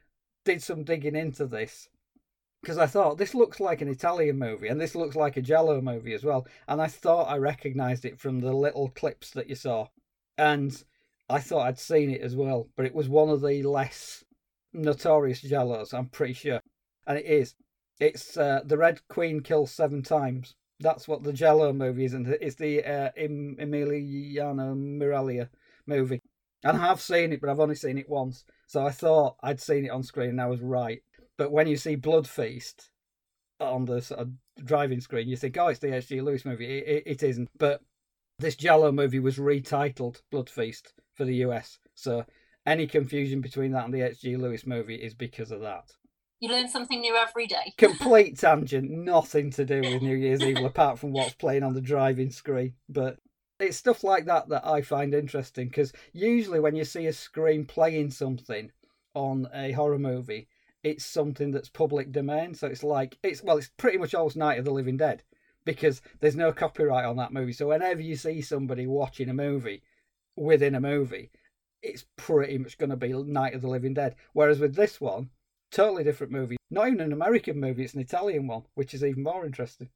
did 0.45 0.63
some 0.63 0.85
digging 0.85 1.17
into 1.17 1.47
this 1.47 1.89
because 2.63 2.79
I 2.79 2.87
thought 2.87 3.19
this 3.19 3.35
looks 3.35 3.61
like 3.61 3.81
an 3.81 3.89
Italian 3.89 4.39
movie 4.39 4.69
and 4.69 4.81
this 4.81 4.95
looks 4.95 5.15
like 5.15 5.37
a 5.37 5.43
Giallo 5.43 5.81
movie 5.81 6.15
as 6.15 6.25
well. 6.25 6.47
And 6.67 6.81
I 6.81 6.87
thought 6.87 7.31
I 7.31 7.37
recognized 7.37 8.05
it 8.05 8.19
from 8.19 8.41
the 8.41 8.53
little 8.53 8.89
clips 8.89 9.31
that 9.31 9.49
you 9.49 9.55
saw. 9.55 9.89
And 10.37 10.83
I 11.29 11.41
thought 11.41 11.67
I'd 11.67 11.79
seen 11.79 12.11
it 12.11 12.21
as 12.21 12.35
well, 12.35 12.69
but 12.77 12.87
it 12.87 12.95
was 12.95 13.09
one 13.09 13.29
of 13.29 13.43
the 13.43 13.63
less 13.63 14.25
notorious 14.73 15.43
Giallos, 15.43 15.93
I'm 15.93 16.07
pretty 16.09 16.35
sure. 16.35 16.61
And 17.07 17.19
it 17.19 17.27
is. 17.27 17.55
It's 18.01 18.37
uh, 18.37 18.61
the 18.65 18.79
Red 18.79 19.01
Queen 19.09 19.41
kills 19.41 19.73
seven 19.73 20.03
times. 20.03 20.55
That's 20.81 21.09
what 21.09 21.25
the 21.25 21.33
Giallo 21.33 21.73
movie 21.73 22.05
is, 22.05 22.15
and 22.15 22.29
it's 22.29 22.55
the 22.55 22.85
uh, 22.85 23.11
Emiliano 23.19 24.77
Miraglia 24.77 25.49
movie. 25.87 26.23
And 26.63 26.77
I 26.77 26.87
have 26.87 27.01
seen 27.01 27.33
it, 27.33 27.41
but 27.41 27.51
I've 27.51 27.61
only 27.61 27.75
seen 27.75 27.99
it 27.99 28.09
once. 28.09 28.45
So 28.69 28.85
I 28.87 28.91
thought 28.91 29.37
I'd 29.43 29.61
seen 29.61 29.87
it 29.87 29.91
on 29.91 30.03
screen, 30.03 30.31
and 30.31 30.41
I 30.41 30.47
was 30.47 30.61
right. 30.61 31.03
But 31.39 31.51
when 31.51 31.67
you 31.67 31.77
see 31.77 31.97
Blood 31.97 32.29
Feast 32.29 32.91
on 33.61 33.87
the 33.87 34.03
sort 34.03 34.21
of 34.21 34.31
driving 34.63 35.01
screen, 35.01 35.27
you 35.27 35.37
think, 35.37 35.57
oh, 35.57 35.69
it's 35.69 35.81
the 35.81 35.95
H.G. 35.95 36.21
Lewis 36.21 36.45
movie. 36.45 36.79
It, 36.79 36.87
it, 36.87 37.03
it 37.07 37.23
isn't. 37.23 37.49
But 37.59 37.81
this 38.39 38.57
Giallo 38.57 38.93
movie 38.93 39.21
was 39.21 39.39
retitled 39.39 40.21
Blood 40.31 40.51
Feast 40.51 40.93
for 41.15 41.25
the 41.25 41.37
US. 41.37 41.79
So 41.95 42.27
any 42.67 42.87
confusion 42.87 43.41
between 43.41 43.73
that 43.73 43.87
and 43.87 43.95
the 43.95 44.03
H.G. 44.03 44.37
Lewis 44.37 44.67
movie 44.67 44.97
is 44.97 45.15
because 45.15 45.51
of 45.51 45.63
that. 45.63 45.91
You 46.41 46.51
learn 46.51 46.69
something 46.69 47.01
new 47.01 47.17
every 47.17 47.47
day. 47.47 47.73
Complete 47.79 48.39
tangent, 48.39 48.91
nothing 48.91 49.51
to 49.53 49.65
do 49.65 49.81
with 49.81 50.03
New 50.03 50.15
Year's 50.15 50.43
Evil 50.43 50.67
apart 50.67 50.99
from 50.99 51.13
what's 51.13 51.35
playing 51.35 51.63
on 51.63 51.73
the 51.73 51.81
driving 51.81 52.31
screen. 52.31 52.75
But 52.89 53.17
it's 53.59 53.77
stuff 53.77 54.05
like 54.05 54.27
that 54.27 54.49
that 54.49 54.67
I 54.67 54.83
find 54.83 55.15
interesting 55.15 55.69
because 55.69 55.93
usually 56.13 56.61
when 56.61 56.77
you 56.77 56.85
see 56.85 57.07
a 57.07 57.13
screen 57.13 57.65
playing 57.65 58.11
something 58.11 58.71
on 59.15 59.49
a 59.53 59.73
horror 59.73 59.99
movie, 59.99 60.49
it's 60.83 61.05
something 61.05 61.51
that's 61.51 61.69
public 61.69 62.13
domain. 62.13 62.55
So 62.55 62.69
it's 62.69 62.85
like 62.85 63.19
it's 63.23 63.43
well, 63.43 63.59
it's 63.59 63.71
pretty 63.77 63.99
much 63.99 64.15
always 64.15 64.37
Night 64.37 64.59
of 64.59 64.65
the 64.65 64.71
Living 64.71 64.97
Dead 64.97 65.23
because 65.65 66.01
there's 66.21 66.37
no 66.37 66.53
copyright 66.53 67.05
on 67.05 67.17
that 67.17 67.33
movie. 67.33 67.53
So 67.53 67.69
whenever 67.69 68.01
you 68.01 68.17
see 68.17 68.41
somebody 68.41 68.87
watching 68.87 69.29
a 69.29 69.35
movie 69.35 69.83
within 70.37 70.75
a 70.75 70.81
movie, 70.81 71.31
it's 71.83 72.05
pretty 72.17 72.59
much 72.59 72.79
going 72.79 72.91
to 72.91 72.97
be 72.97 73.13
Night 73.13 73.55
of 73.55 73.63
the 73.63 73.69
Living 73.69 73.95
Dead. 73.95 74.15
Whereas 74.33 74.61
with 74.61 74.75
this 74.77 75.01
one, 75.01 75.31
Totally 75.71 76.03
different 76.03 76.33
movie. 76.33 76.57
Not 76.71 76.89
even 76.89 77.01
an 77.01 77.13
American 77.13 77.61
movie, 77.61 77.85
it's 77.85 77.95
an 77.95 78.01
Italian 78.01 78.47
one, 78.47 78.65
which 78.75 78.95
is 78.95 79.05
even 79.05 79.23
more 79.23 79.45
interesting. 79.45 79.91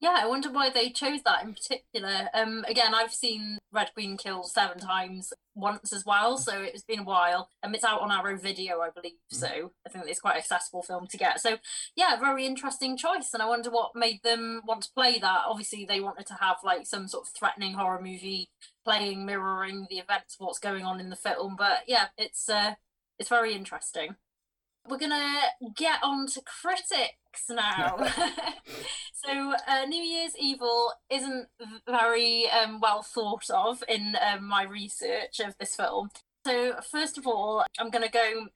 Yeah, 0.00 0.16
I 0.22 0.28
wonder 0.28 0.50
why 0.52 0.70
they 0.70 0.90
chose 0.90 1.22
that 1.24 1.42
in 1.42 1.54
particular. 1.54 2.28
Um, 2.32 2.64
again, 2.68 2.94
I've 2.94 3.12
seen 3.12 3.58
Red 3.72 3.92
Queen 3.94 4.16
kill 4.16 4.44
seven 4.44 4.78
times 4.78 5.32
once 5.56 5.92
as 5.92 6.06
well, 6.06 6.38
so 6.38 6.60
it's 6.60 6.84
been 6.84 7.00
a 7.00 7.04
while. 7.04 7.50
Um, 7.64 7.74
it's 7.74 7.82
out 7.82 8.00
on 8.00 8.12
Arrow 8.12 8.36
Video, 8.36 8.78
I 8.80 8.90
believe, 8.90 9.18
mm. 9.32 9.36
so 9.36 9.72
I 9.84 9.90
think 9.90 10.04
it's 10.06 10.20
quite 10.20 10.34
an 10.34 10.38
accessible 10.38 10.84
film 10.84 11.08
to 11.08 11.16
get. 11.16 11.40
So, 11.40 11.56
yeah, 11.96 12.16
very 12.20 12.46
interesting 12.46 12.96
choice, 12.96 13.30
and 13.34 13.42
I 13.42 13.48
wonder 13.48 13.70
what 13.70 13.96
made 13.96 14.22
them 14.22 14.62
want 14.64 14.82
to 14.82 14.92
play 14.94 15.18
that. 15.18 15.42
Obviously, 15.48 15.84
they 15.84 15.98
wanted 15.98 16.26
to 16.26 16.34
have 16.34 16.58
like 16.62 16.86
some 16.86 17.08
sort 17.08 17.26
of 17.26 17.34
threatening 17.34 17.74
horror 17.74 18.00
movie 18.00 18.50
playing, 18.84 19.26
mirroring 19.26 19.88
the 19.90 19.98
events, 19.98 20.36
what's 20.38 20.60
going 20.60 20.84
on 20.84 21.00
in 21.00 21.10
the 21.10 21.16
film. 21.16 21.56
But 21.58 21.80
yeah, 21.88 22.06
it's 22.16 22.48
uh, 22.48 22.74
it's 23.18 23.28
very 23.28 23.52
interesting 23.52 24.14
we're 24.88 24.98
gonna 24.98 25.40
get 25.76 26.00
on 26.02 26.26
to 26.28 26.40
critics 26.42 27.44
now. 27.50 27.96
so, 29.12 29.54
uh, 29.66 29.84
New 29.86 30.02
Year's 30.02 30.32
Evil 30.38 30.92
isn't 31.10 31.48
very 31.86 32.48
um, 32.50 32.80
well 32.80 33.02
thought 33.02 33.50
of 33.50 33.82
in 33.88 34.16
um, 34.20 34.46
my 34.46 34.62
research 34.64 35.40
of 35.40 35.56
this 35.58 35.76
film. 35.76 36.10
So, 36.46 36.76
first 36.90 37.18
of 37.18 37.26
all, 37.26 37.64
I'm 37.78 37.90
gonna 37.90 38.10
go 38.10 38.48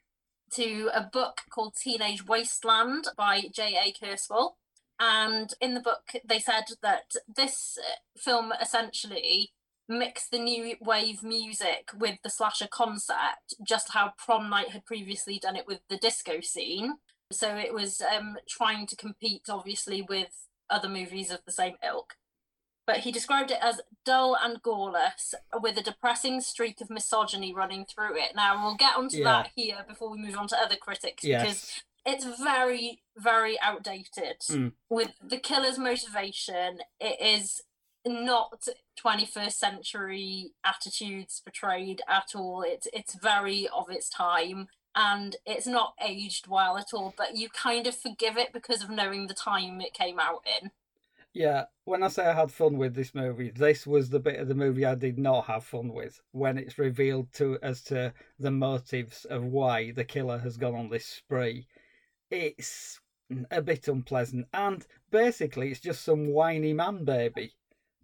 to 0.53 0.91
a 0.95 1.03
book 1.03 1.43
called 1.51 1.75
Teenage 1.75 2.27
Wasteland 2.27 3.09
by 3.17 3.45
J.A. 3.53 3.93
Kerswell. 3.93 4.57
And 5.01 5.53
in 5.61 5.75
the 5.75 5.81
book, 5.81 6.13
they 6.25 6.39
said 6.39 6.65
that 6.83 7.13
this 7.27 7.79
uh, 7.79 7.97
film 8.17 8.53
essentially 8.61 9.53
mix 9.99 10.29
the 10.29 10.39
new 10.39 10.77
wave 10.81 11.23
music 11.23 11.91
with 11.97 12.19
the 12.23 12.31
slasher 12.31 12.69
concept, 12.71 13.55
just 13.67 13.93
how 13.93 14.13
prom 14.17 14.51
night 14.51 14.71
had 14.71 14.85
previously 14.85 15.39
done 15.39 15.57
it 15.57 15.67
with 15.67 15.81
the 15.89 15.97
disco 15.97 16.41
scene. 16.41 16.95
So 17.31 17.57
it 17.57 17.73
was 17.73 18.03
um, 18.03 18.37
trying 18.49 18.87
to 18.89 18.97
compete, 18.97 19.43
obviously, 19.49 20.03
with 20.03 20.49
other 20.69 20.89
movies 20.89 21.31
of 21.31 21.41
the 21.47 21.53
same 21.53 21.75
ilk. 21.85 22.15
But 22.87 22.99
he 22.99 23.13
described 23.13 23.51
it 23.51 23.59
as 23.63 23.81
dull 24.05 24.37
and 24.43 24.61
goreless, 24.63 25.35
with 25.61 25.79
a 25.79 25.83
depressing 25.83 26.41
streak 26.41 26.81
of 26.81 26.91
misogyny 26.91 27.55
running 27.55 27.85
through 27.85 28.17
it. 28.17 28.35
Now 28.35 28.65
we'll 28.65 28.75
get 28.75 28.97
onto 28.97 29.19
yeah. 29.19 29.25
that 29.25 29.51
here 29.55 29.85
before 29.87 30.11
we 30.11 30.19
move 30.19 30.37
on 30.37 30.49
to 30.49 30.59
other 30.59 30.77
critics, 30.77 31.23
yes. 31.23 31.43
because 31.43 31.83
it's 32.05 32.43
very, 32.43 33.03
very 33.17 33.59
outdated. 33.61 34.41
Mm. 34.51 34.73
With 34.91 35.13
the 35.23 35.39
killer's 35.39 35.79
motivation, 35.79 36.81
it 37.01 37.21
is 37.21 37.63
not 38.07 38.67
21st 39.03 39.53
century 39.53 40.53
attitudes 40.65 41.41
portrayed 41.45 42.03
at 42.09 42.33
all. 42.35 42.63
It's 42.63 42.89
it's 42.93 43.15
very 43.15 43.69
of 43.69 43.91
its 43.91 44.09
time 44.09 44.69
and 44.95 45.37
it's 45.47 45.67
not 45.67 45.95
aged 46.05 46.47
well 46.49 46.77
at 46.77 46.93
all, 46.93 47.15
but 47.17 47.37
you 47.37 47.49
kind 47.49 47.87
of 47.87 47.97
forgive 47.97 48.37
it 48.37 48.53
because 48.53 48.83
of 48.83 48.91
knowing 48.91 49.27
the 49.27 49.35
time 49.35 49.81
it 49.81 49.95
came 49.95 50.19
out 50.21 50.45
in. 50.61 50.71
Yeah, 51.35 51.65
when 51.85 52.03
I 52.03 52.09
say 52.09 52.27
I 52.27 52.35
had 52.35 52.53
fun 52.53 52.77
with 52.77 52.95
this 52.95 53.15
movie, 53.15 53.51
this 53.51 53.87
was 53.87 54.11
the 54.11 54.21
bit 54.21 54.39
of 54.39 54.49
the 54.49 54.55
movie 54.55 54.85
I 54.85 54.95
did 54.95 55.19
not 55.19 55.47
have 55.47 55.65
fun 55.65 55.89
with 55.95 56.21
when 56.33 56.59
it's 56.59 56.79
revealed 56.79 57.33
to 57.35 57.59
as 57.63 57.83
to 57.85 58.13
the 58.39 58.51
motives 58.51 59.25
of 59.25 59.45
why 59.45 59.93
the 59.93 60.05
killer 60.05 60.39
has 60.39 60.59
gone 60.59 60.75
on 60.75 60.91
this 60.91 61.07
spree. 61.07 61.67
It's 62.31 63.01
a 63.51 63.63
bit 63.63 63.89
unpleasant, 63.89 64.47
and 64.53 64.85
basically, 65.11 65.71
it's 65.71 65.81
just 65.81 66.03
some 66.05 66.27
whiny 66.29 66.75
man 66.75 67.05
baby. 67.07 67.55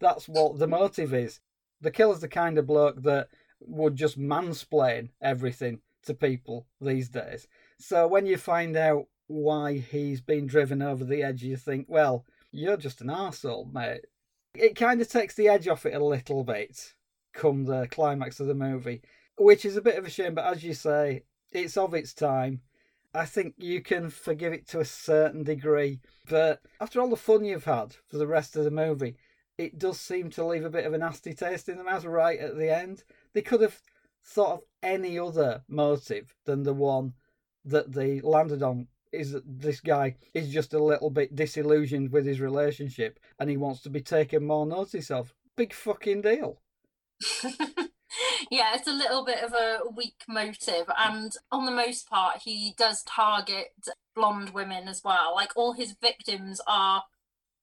That's 0.00 0.28
what 0.28 0.58
the 0.58 0.66
motive 0.66 1.14
is. 1.14 1.40
The 1.80 1.90
killer's 1.90 2.20
the 2.20 2.28
kind 2.28 2.58
of 2.58 2.66
bloke 2.66 3.02
that 3.02 3.28
would 3.60 3.96
just 3.96 4.18
mansplain 4.18 5.10
everything 5.20 5.80
to 6.04 6.14
people 6.14 6.66
these 6.80 7.08
days. 7.08 7.46
So 7.78 8.06
when 8.06 8.26
you 8.26 8.36
find 8.36 8.76
out 8.76 9.06
why 9.26 9.78
he's 9.78 10.20
been 10.20 10.46
driven 10.46 10.82
over 10.82 11.04
the 11.04 11.22
edge, 11.22 11.42
you 11.42 11.56
think, 11.56 11.86
well, 11.88 12.24
you're 12.50 12.76
just 12.76 13.00
an 13.00 13.08
arsehole, 13.08 13.72
mate. 13.72 14.06
It 14.54 14.74
kind 14.74 15.00
of 15.00 15.08
takes 15.08 15.34
the 15.34 15.48
edge 15.48 15.68
off 15.68 15.86
it 15.86 15.94
a 15.94 16.04
little 16.04 16.44
bit 16.44 16.94
come 17.34 17.64
the 17.64 17.86
climax 17.90 18.40
of 18.40 18.46
the 18.46 18.54
movie, 18.54 19.02
which 19.36 19.64
is 19.64 19.76
a 19.76 19.82
bit 19.82 19.96
of 19.96 20.04
a 20.04 20.10
shame, 20.10 20.34
but 20.34 20.46
as 20.46 20.64
you 20.64 20.74
say, 20.74 21.22
it's 21.52 21.76
of 21.76 21.94
its 21.94 22.12
time. 22.12 22.60
I 23.14 23.24
think 23.24 23.54
you 23.56 23.80
can 23.80 24.10
forgive 24.10 24.52
it 24.52 24.68
to 24.68 24.80
a 24.80 24.84
certain 24.84 25.42
degree, 25.44 26.00
but 26.28 26.60
after 26.80 27.00
all 27.00 27.08
the 27.08 27.16
fun 27.16 27.44
you've 27.44 27.64
had 27.64 27.96
for 28.08 28.18
the 28.18 28.26
rest 28.26 28.56
of 28.56 28.64
the 28.64 28.70
movie, 28.70 29.16
it 29.58 29.78
does 29.78 30.00
seem 30.00 30.30
to 30.30 30.46
leave 30.46 30.64
a 30.64 30.70
bit 30.70 30.86
of 30.86 30.94
a 30.94 30.98
nasty 30.98 31.34
taste 31.34 31.68
in 31.68 31.76
the 31.76 31.84
mouth 31.84 32.04
right 32.04 32.38
at 32.38 32.56
the 32.56 32.74
end. 32.74 33.02
They 33.34 33.42
could 33.42 33.60
have 33.60 33.82
thought 34.24 34.52
of 34.52 34.60
any 34.82 35.18
other 35.18 35.62
motive 35.68 36.34
than 36.46 36.62
the 36.62 36.72
one 36.72 37.14
that 37.64 37.92
they 37.92 38.20
landed 38.20 38.62
on 38.62 38.86
is 39.12 39.32
that 39.32 39.42
this 39.46 39.80
guy 39.80 40.14
is 40.34 40.50
just 40.50 40.74
a 40.74 40.82
little 40.82 41.10
bit 41.10 41.34
disillusioned 41.34 42.12
with 42.12 42.26
his 42.26 42.40
relationship 42.40 43.18
and 43.38 43.50
he 43.50 43.56
wants 43.56 43.80
to 43.82 43.90
be 43.90 44.00
taken 44.00 44.46
more 44.46 44.66
notice 44.66 45.10
of. 45.10 45.34
Big 45.56 45.72
fucking 45.72 46.20
deal. 46.20 46.60
yeah, 48.50 48.74
it's 48.74 48.86
a 48.86 48.92
little 48.92 49.24
bit 49.24 49.42
of 49.42 49.52
a 49.52 49.80
weak 49.96 50.22
motive, 50.28 50.86
and 50.96 51.32
on 51.50 51.64
the 51.64 51.72
most 51.72 52.08
part, 52.08 52.42
he 52.44 52.74
does 52.78 53.02
target 53.02 53.72
blonde 54.14 54.50
women 54.50 54.86
as 54.86 55.02
well. 55.04 55.34
Like 55.34 55.50
all 55.56 55.72
his 55.72 55.96
victims 56.00 56.60
are 56.68 57.02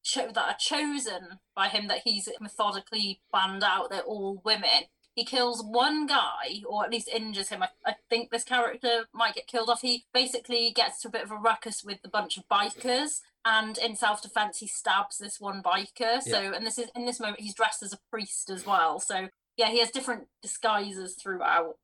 cho- 0.05 0.31
that 0.31 0.37
are 0.37 0.57
chosen 0.57 1.39
by 1.55 1.67
him 1.67 1.87
that 1.87 2.01
he's 2.05 2.29
methodically 2.39 3.19
planned 3.31 3.63
out. 3.63 3.89
They're 3.89 4.01
all 4.01 4.41
women, 4.45 4.85
he 5.15 5.23
kills 5.23 5.63
one 5.63 6.05
guy, 6.05 6.61
or 6.67 6.83
at 6.83 6.91
least 6.91 7.07
injures 7.07 7.47
him. 7.47 7.63
I, 7.63 7.69
I, 7.85 7.95
think 8.09 8.29
this 8.29 8.43
character 8.43 9.05
might 9.13 9.33
get 9.33 9.47
killed 9.47 9.69
off. 9.69 9.81
He 9.81 10.05
basically 10.13 10.71
gets 10.75 11.01
to 11.01 11.07
a 11.07 11.11
bit 11.11 11.23
of 11.23 11.31
a 11.31 11.37
ruckus 11.37 11.83
with 11.85 11.99
a 12.03 12.09
bunch 12.09 12.37
of 12.37 12.47
bikers, 12.49 13.21
and 13.45 13.77
in 13.77 13.95
self-defense, 13.95 14.59
he 14.59 14.67
stabs 14.67 15.17
this 15.17 15.39
one 15.39 15.63
biker. 15.63 16.21
So, 16.21 16.41
yeah. 16.41 16.53
and 16.53 16.65
this 16.65 16.77
is 16.77 16.89
in 16.95 17.05
this 17.05 17.21
moment, 17.21 17.39
he's 17.39 17.53
dressed 17.53 17.81
as 17.81 17.93
a 17.93 17.99
priest 18.11 18.49
as 18.49 18.65
well. 18.65 18.99
So, 18.99 19.29
yeah, 19.55 19.69
he 19.69 19.79
has 19.79 19.89
different 19.89 20.27
disguises 20.41 21.15
throughout. 21.15 21.75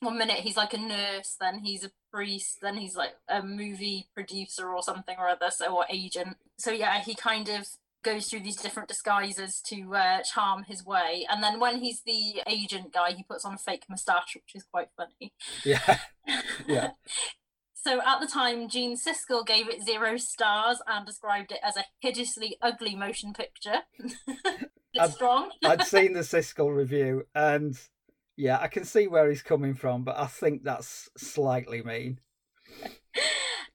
One 0.00 0.18
minute 0.18 0.38
he's 0.38 0.56
like 0.56 0.74
a 0.74 0.78
nurse, 0.78 1.36
then 1.40 1.58
he's 1.58 1.84
a 1.84 1.90
priest, 2.12 2.58
then 2.62 2.76
he's 2.76 2.94
like 2.94 3.14
a 3.28 3.42
movie 3.42 4.08
producer 4.14 4.72
or 4.72 4.82
something 4.82 5.16
or 5.18 5.28
other, 5.28 5.50
so 5.50 5.74
or 5.76 5.86
agent. 5.90 6.36
So 6.56 6.70
yeah, 6.70 7.00
he 7.00 7.14
kind 7.14 7.48
of 7.48 7.66
goes 8.02 8.28
through 8.28 8.40
these 8.40 8.56
different 8.56 8.88
disguises 8.88 9.60
to 9.60 9.94
uh, 9.94 10.22
charm 10.22 10.64
his 10.64 10.84
way. 10.84 11.26
And 11.30 11.42
then 11.42 11.58
when 11.60 11.78
he's 11.78 12.02
the 12.02 12.42
agent 12.46 12.92
guy, 12.92 13.12
he 13.12 13.22
puts 13.22 13.44
on 13.44 13.54
a 13.54 13.58
fake 13.58 13.84
mustache, 13.88 14.34
which 14.34 14.54
is 14.54 14.64
quite 14.64 14.88
funny. 14.96 15.32
Yeah. 15.64 15.98
Yeah. 16.66 16.90
so 17.72 18.02
at 18.06 18.20
the 18.20 18.26
time, 18.26 18.68
Gene 18.68 18.98
Siskel 18.98 19.46
gave 19.46 19.66
it 19.66 19.82
zero 19.82 20.18
stars 20.18 20.82
and 20.86 21.06
described 21.06 21.52
it 21.52 21.60
as 21.62 21.78
a 21.78 21.86
hideously 22.00 22.58
ugly 22.60 22.94
motion 22.94 23.32
picture. 23.32 23.78
it's 23.98 25.00
I'd, 25.00 25.10
strong. 25.10 25.50
I'd 25.64 25.84
seen 25.84 26.12
the 26.14 26.20
Siskel 26.20 26.76
review 26.76 27.24
and 27.34 27.80
yeah, 28.38 28.58
I 28.60 28.68
can 28.68 28.84
see 28.84 29.08
where 29.08 29.28
he's 29.28 29.42
coming 29.42 29.74
from, 29.74 30.04
but 30.04 30.16
I 30.16 30.26
think 30.26 30.62
that's 30.62 31.10
slightly 31.16 31.82
mean. 31.82 32.20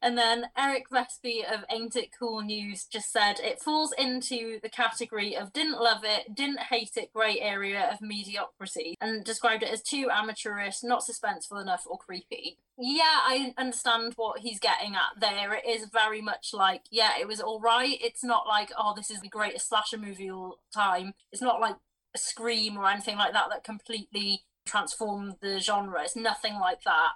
And 0.02 0.18
then 0.18 0.46
Eric 0.58 0.90
Vespe 0.90 1.44
of 1.50 1.64
Ain't 1.70 1.96
It 1.96 2.10
Cool 2.18 2.42
News 2.42 2.86
just 2.86 3.12
said 3.12 3.40
it 3.40 3.62
falls 3.62 3.94
into 3.98 4.60
the 4.62 4.70
category 4.70 5.36
of 5.36 5.54
didn't 5.54 5.82
love 5.82 6.02
it, 6.04 6.36
didn't 6.36 6.60
hate 6.60 6.92
it, 6.96 7.14
grey 7.14 7.40
area 7.40 7.90
of 7.92 8.02
mediocrity, 8.02 8.96
and 9.02 9.26
described 9.26 9.64
it 9.64 9.70
as 9.70 9.82
too 9.82 10.10
amateurish, 10.10 10.78
not 10.82 11.04
suspenseful 11.04 11.62
enough, 11.62 11.84
or 11.86 11.98
creepy. 11.98 12.58
Yeah, 12.78 13.04
I 13.04 13.54
understand 13.58 14.14
what 14.16 14.40
he's 14.40 14.60
getting 14.60 14.94
at 14.96 15.20
there. 15.20 15.54
It 15.54 15.66
is 15.66 15.88
very 15.92 16.22
much 16.22 16.52
like, 16.54 16.84
yeah, 16.90 17.12
it 17.20 17.28
was 17.28 17.40
all 17.40 17.60
right. 17.60 17.98
It's 18.02 18.24
not 18.24 18.48
like, 18.48 18.72
oh, 18.78 18.94
this 18.96 19.10
is 19.10 19.22
the 19.22 19.30
greatest 19.30 19.68
slasher 19.68 19.98
movie 19.98 20.32
all 20.32 20.60
time. 20.74 21.14
It's 21.32 21.42
not 21.42 21.60
like 21.60 21.76
a 22.14 22.18
Scream 22.18 22.78
or 22.78 22.88
anything 22.88 23.18
like 23.18 23.34
that 23.34 23.48
that 23.50 23.64
completely 23.64 24.44
transformed 24.66 25.36
the 25.42 25.60
genre. 25.60 26.02
It's 26.04 26.16
nothing 26.16 26.60
like 26.60 26.84
that 26.84 27.14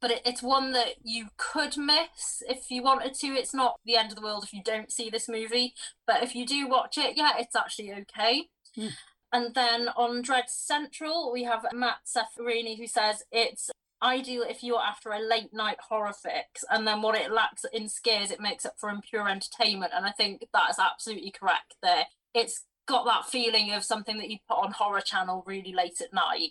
but 0.00 0.10
it, 0.10 0.22
it's 0.24 0.42
one 0.42 0.72
that 0.72 0.94
you 1.02 1.28
could 1.36 1.76
miss 1.76 2.42
if 2.48 2.70
you 2.70 2.82
wanted 2.82 3.14
to. 3.14 3.28
It's 3.28 3.54
not 3.54 3.76
the 3.84 3.96
end 3.96 4.10
of 4.10 4.16
the 4.16 4.22
world 4.22 4.44
if 4.44 4.52
you 4.52 4.62
don't 4.62 4.92
see 4.92 5.10
this 5.10 5.28
movie, 5.28 5.74
but 6.06 6.22
if 6.22 6.34
you 6.34 6.44
do 6.46 6.68
watch 6.68 6.98
it, 6.98 7.16
yeah, 7.16 7.32
it's 7.38 7.56
actually 7.56 7.92
okay. 7.92 8.48
Mm. 8.76 8.90
And 9.32 9.54
then 9.54 9.88
on 9.96 10.20
Dread 10.20 10.44
Central, 10.48 11.32
we 11.32 11.44
have 11.44 11.64
Matt 11.72 12.00
Serafini 12.06 12.76
who 12.76 12.86
says 12.86 13.22
it's 13.32 13.70
ideal 14.02 14.42
if 14.42 14.62
you're 14.62 14.82
after 14.82 15.10
a 15.10 15.20
late 15.20 15.54
night 15.54 15.78
horror 15.88 16.12
fix, 16.12 16.64
and 16.68 16.86
then 16.86 17.00
what 17.00 17.16
it 17.16 17.32
lacks 17.32 17.64
in 17.72 17.88
scares, 17.88 18.30
it 18.30 18.40
makes 18.40 18.66
up 18.66 18.74
for 18.78 18.90
in 18.90 19.00
pure 19.00 19.28
entertainment. 19.28 19.92
And 19.94 20.04
I 20.04 20.10
think 20.10 20.44
that 20.52 20.70
is 20.70 20.78
absolutely 20.78 21.30
correct 21.30 21.76
there. 21.82 22.06
It's 22.34 22.66
got 22.86 23.06
that 23.06 23.30
feeling 23.30 23.72
of 23.72 23.84
something 23.84 24.18
that 24.18 24.28
you'd 24.28 24.46
put 24.48 24.58
on 24.58 24.72
Horror 24.72 25.00
Channel 25.00 25.44
really 25.46 25.72
late 25.72 26.00
at 26.00 26.12
night, 26.12 26.50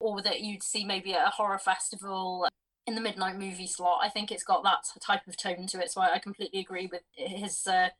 or 0.00 0.22
that 0.22 0.40
you'd 0.40 0.62
see 0.62 0.84
maybe 0.84 1.12
at 1.12 1.26
a 1.26 1.30
horror 1.30 1.58
festival 1.58 2.48
in 2.86 2.94
the 2.94 3.00
midnight 3.00 3.38
movie 3.38 3.66
slot. 3.66 4.00
I 4.02 4.08
think 4.08 4.32
it's 4.32 4.42
got 4.42 4.64
that 4.64 4.84
type 5.00 5.26
of 5.28 5.36
tone 5.36 5.66
to 5.68 5.80
it, 5.80 5.90
so 5.90 6.00
I, 6.00 6.18
completely 6.18 6.60
agree 6.60 6.88
with 6.90 7.02
his 7.14 7.66
uh, 7.66 7.90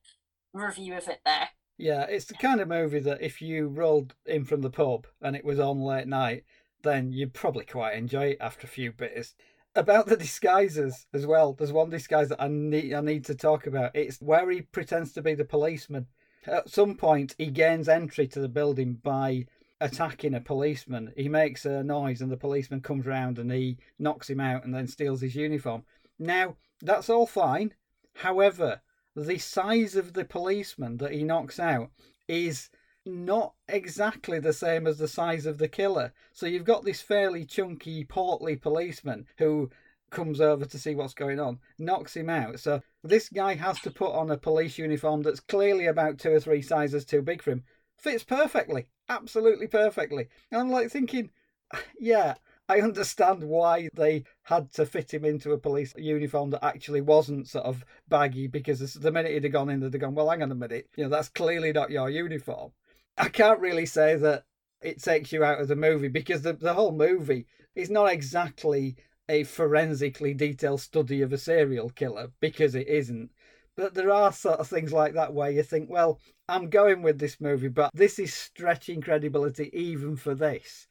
review 0.52 0.96
of 0.96 1.06
it 1.08 1.20
there. 1.24 1.50
Yeah, 1.78 2.04
it's 2.08 2.26
the 2.26 2.34
kind 2.34 2.60
of 2.60 2.68
movie 2.68 3.00
that 3.00 3.22
if 3.22 3.40
you 3.40 3.68
rolled 3.68 4.14
in 4.26 4.44
from 4.44 4.62
the 4.62 4.70
pub 4.70 5.06
and 5.22 5.36
it 5.36 5.44
was 5.44 5.60
on 5.60 5.80
late 5.80 6.08
night, 6.08 6.44
then 6.82 7.12
you'd 7.12 7.34
probably 7.34 7.64
quite 7.64 7.94
enjoy 7.94 8.28
it 8.28 8.38
after 8.40 8.66
a 8.66 8.70
few 8.70 8.92
bits. 8.92 9.34
About 9.74 10.06
the 10.06 10.16
disguises 10.16 11.06
as 11.14 11.26
well, 11.26 11.52
there's 11.52 11.72
one 11.72 11.90
disguise 11.90 12.28
that 12.30 12.42
I 12.42 12.48
need 12.48 12.92
I 12.92 13.00
need 13.00 13.24
to 13.26 13.34
talk 13.34 13.66
about. 13.66 13.94
It's 13.94 14.20
where 14.20 14.50
he 14.50 14.62
pretends 14.62 15.12
to 15.12 15.22
be 15.22 15.34
the 15.34 15.44
policeman. 15.44 16.06
At 16.46 16.70
some 16.70 16.96
point, 16.96 17.34
he 17.38 17.46
gains 17.46 17.88
entry 17.88 18.26
to 18.28 18.40
the 18.40 18.48
building 18.48 18.94
by 19.02 19.46
attacking 19.80 20.34
a 20.34 20.40
policeman. 20.40 21.12
He 21.16 21.28
makes 21.28 21.64
a 21.64 21.82
noise 21.82 22.20
and 22.20 22.30
the 22.30 22.36
policeman 22.36 22.80
comes 22.80 23.06
round 23.06 23.38
and 23.38 23.50
he 23.50 23.78
knocks 23.98 24.28
him 24.28 24.40
out 24.40 24.64
and 24.64 24.74
then 24.74 24.86
steals 24.86 25.22
his 25.22 25.34
uniform. 25.34 25.84
Now, 26.18 26.56
that's 26.82 27.08
all 27.08 27.26
fine. 27.26 27.74
However, 28.14 28.82
the 29.16 29.38
size 29.38 29.96
of 29.96 30.12
the 30.12 30.24
policeman 30.24 30.98
that 30.98 31.12
he 31.12 31.24
knocks 31.24 31.58
out 31.58 31.90
is 32.28 32.70
not 33.06 33.54
exactly 33.68 34.38
the 34.38 34.52
same 34.52 34.86
as 34.86 34.98
the 34.98 35.08
size 35.08 35.46
of 35.46 35.58
the 35.58 35.68
killer. 35.68 36.12
So 36.32 36.46
you've 36.46 36.64
got 36.64 36.84
this 36.84 37.00
fairly 37.00 37.44
chunky, 37.44 38.04
portly 38.04 38.56
policeman 38.56 39.26
who 39.38 39.70
comes 40.10 40.40
over 40.40 40.66
to 40.66 40.78
see 40.78 40.94
what's 40.94 41.14
going 41.14 41.40
on, 41.40 41.58
knocks 41.78 42.14
him 42.14 42.28
out. 42.28 42.60
So 42.60 42.82
this 43.02 43.28
guy 43.28 43.54
has 43.54 43.80
to 43.80 43.90
put 43.90 44.12
on 44.12 44.30
a 44.30 44.36
police 44.36 44.76
uniform 44.76 45.22
that's 45.22 45.40
clearly 45.40 45.86
about 45.86 46.18
two 46.18 46.32
or 46.32 46.40
three 46.40 46.62
sizes 46.62 47.04
too 47.04 47.22
big 47.22 47.42
for 47.42 47.52
him. 47.52 47.64
Fits 47.96 48.24
perfectly 48.24 48.88
absolutely 49.10 49.66
perfectly. 49.66 50.28
And 50.50 50.60
I'm 50.60 50.70
like 50.70 50.90
thinking, 50.90 51.30
yeah, 52.00 52.34
I 52.68 52.80
understand 52.80 53.42
why 53.42 53.88
they 53.94 54.24
had 54.44 54.72
to 54.74 54.86
fit 54.86 55.12
him 55.12 55.24
into 55.24 55.52
a 55.52 55.58
police 55.58 55.92
uniform 55.96 56.50
that 56.50 56.64
actually 56.64 57.00
wasn't 57.00 57.48
sort 57.48 57.66
of 57.66 57.84
baggy 58.08 58.46
because 58.46 58.94
the 58.94 59.10
minute 59.10 59.32
he'd 59.32 59.44
have 59.44 59.52
gone 59.52 59.68
in, 59.68 59.80
they'd 59.80 59.92
have 59.92 60.00
gone, 60.00 60.14
well, 60.14 60.30
hang 60.30 60.42
on 60.42 60.52
a 60.52 60.54
minute, 60.54 60.88
you 60.96 61.02
know, 61.02 61.10
that's 61.10 61.28
clearly 61.28 61.72
not 61.72 61.90
your 61.90 62.08
uniform. 62.08 62.70
I 63.18 63.28
can't 63.28 63.60
really 63.60 63.86
say 63.86 64.14
that 64.16 64.44
it 64.80 65.02
takes 65.02 65.32
you 65.32 65.42
out 65.44 65.60
of 65.60 65.68
the 65.68 65.76
movie 65.76 66.08
because 66.08 66.42
the, 66.42 66.52
the 66.52 66.74
whole 66.74 66.92
movie 66.92 67.46
is 67.74 67.90
not 67.90 68.12
exactly 68.12 68.96
a 69.28 69.44
forensically 69.44 70.32
detailed 70.32 70.80
study 70.80 71.22
of 71.22 71.32
a 71.32 71.38
serial 71.38 71.90
killer 71.90 72.30
because 72.40 72.74
it 72.74 72.86
isn't. 72.88 73.30
But 73.76 73.94
there 73.94 74.10
are 74.10 74.32
sort 74.32 74.60
of 74.60 74.68
things 74.68 74.92
like 74.92 75.14
that 75.14 75.32
where 75.32 75.50
you 75.50 75.62
think, 75.62 75.88
well, 75.88 76.20
I'm 76.48 76.68
going 76.68 77.02
with 77.02 77.18
this 77.18 77.40
movie, 77.40 77.68
but 77.68 77.90
this 77.94 78.18
is 78.18 78.34
stretching 78.34 79.00
credibility 79.00 79.70
even 79.72 80.16
for 80.16 80.34
this. 80.34 80.86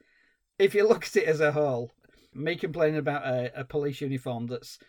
If 0.58 0.74
you 0.74 0.88
look 0.88 1.06
at 1.06 1.16
it 1.16 1.28
as 1.28 1.40
a 1.40 1.52
whole, 1.52 1.92
me 2.34 2.56
complaining 2.56 3.00
about 3.00 3.26
a, 3.26 3.62
a 3.62 3.64
police 3.64 4.02
uniform 4.02 4.48
that's 4.48 4.80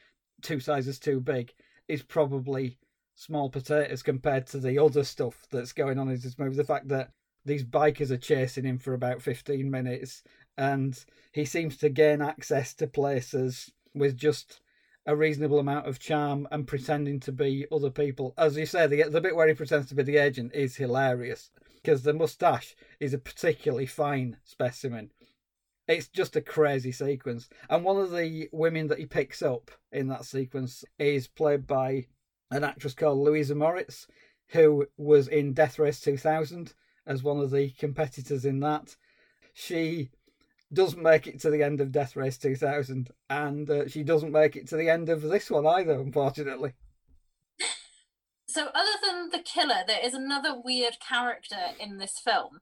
two 0.42 0.60
sizes 0.60 0.98
too 0.98 1.20
big 1.20 1.52
is 1.88 2.02
probably 2.02 2.78
small 3.14 3.50
potatoes 3.50 4.02
compared 4.02 4.46
to 4.46 4.58
the 4.58 4.78
other 4.78 5.04
stuff 5.04 5.46
that's 5.50 5.72
going 5.72 5.98
on 5.98 6.08
in 6.08 6.18
this 6.18 6.38
movie. 6.38 6.56
The 6.56 6.64
fact 6.64 6.88
that 6.88 7.10
these 7.44 7.64
bikers 7.64 8.10
are 8.10 8.16
chasing 8.16 8.64
him 8.64 8.78
for 8.78 8.94
about 8.94 9.22
15 9.22 9.70
minutes 9.70 10.22
and 10.56 11.02
he 11.32 11.44
seems 11.44 11.76
to 11.78 11.88
gain 11.88 12.22
access 12.22 12.74
to 12.74 12.86
places 12.86 13.72
with 13.94 14.16
just 14.16 14.60
a 15.10 15.16
reasonable 15.16 15.58
amount 15.58 15.88
of 15.88 15.98
charm 15.98 16.46
and 16.52 16.68
pretending 16.68 17.18
to 17.18 17.32
be 17.32 17.66
other 17.72 17.90
people. 17.90 18.32
As 18.38 18.56
you 18.56 18.64
say, 18.64 18.86
the, 18.86 19.02
the 19.08 19.20
bit 19.20 19.34
where 19.34 19.48
he 19.48 19.54
pretends 19.54 19.88
to 19.88 19.96
be 19.96 20.04
the 20.04 20.18
agent 20.18 20.52
is 20.54 20.76
hilarious 20.76 21.50
because 21.82 22.04
the 22.04 22.12
mustache 22.12 22.76
is 23.00 23.12
a 23.12 23.18
particularly 23.18 23.86
fine 23.86 24.36
specimen. 24.44 25.10
It's 25.88 26.06
just 26.06 26.36
a 26.36 26.40
crazy 26.40 26.92
sequence. 26.92 27.48
And 27.68 27.82
one 27.82 27.96
of 27.96 28.12
the 28.12 28.48
women 28.52 28.86
that 28.86 29.00
he 29.00 29.06
picks 29.06 29.42
up 29.42 29.72
in 29.90 30.06
that 30.06 30.26
sequence 30.26 30.84
is 30.96 31.26
played 31.26 31.66
by 31.66 32.06
an 32.52 32.62
actress 32.62 32.94
called 32.94 33.18
Louisa 33.18 33.56
Moritz, 33.56 34.06
who 34.50 34.86
was 34.96 35.26
in 35.26 35.54
Death 35.54 35.80
Race 35.80 36.00
2000 36.00 36.72
as 37.04 37.24
one 37.24 37.40
of 37.40 37.50
the 37.50 37.70
competitors 37.70 38.44
in 38.44 38.60
that. 38.60 38.94
She 39.52 40.12
doesn't 40.72 41.02
make 41.02 41.26
it 41.26 41.40
to 41.40 41.50
the 41.50 41.62
end 41.62 41.80
of 41.80 41.92
Death 41.92 42.16
Race 42.16 42.38
2000, 42.38 43.10
and 43.28 43.70
uh, 43.70 43.88
she 43.88 44.02
doesn't 44.02 44.32
make 44.32 44.56
it 44.56 44.68
to 44.68 44.76
the 44.76 44.88
end 44.88 45.08
of 45.08 45.22
this 45.22 45.50
one 45.50 45.66
either, 45.66 45.94
unfortunately. 45.94 46.72
So, 48.46 48.66
other 48.74 48.98
than 49.04 49.30
the 49.30 49.38
killer, 49.38 49.84
there 49.86 50.04
is 50.04 50.12
another 50.12 50.60
weird 50.60 50.98
character 50.98 51.70
in 51.78 51.98
this 51.98 52.18
film. 52.18 52.60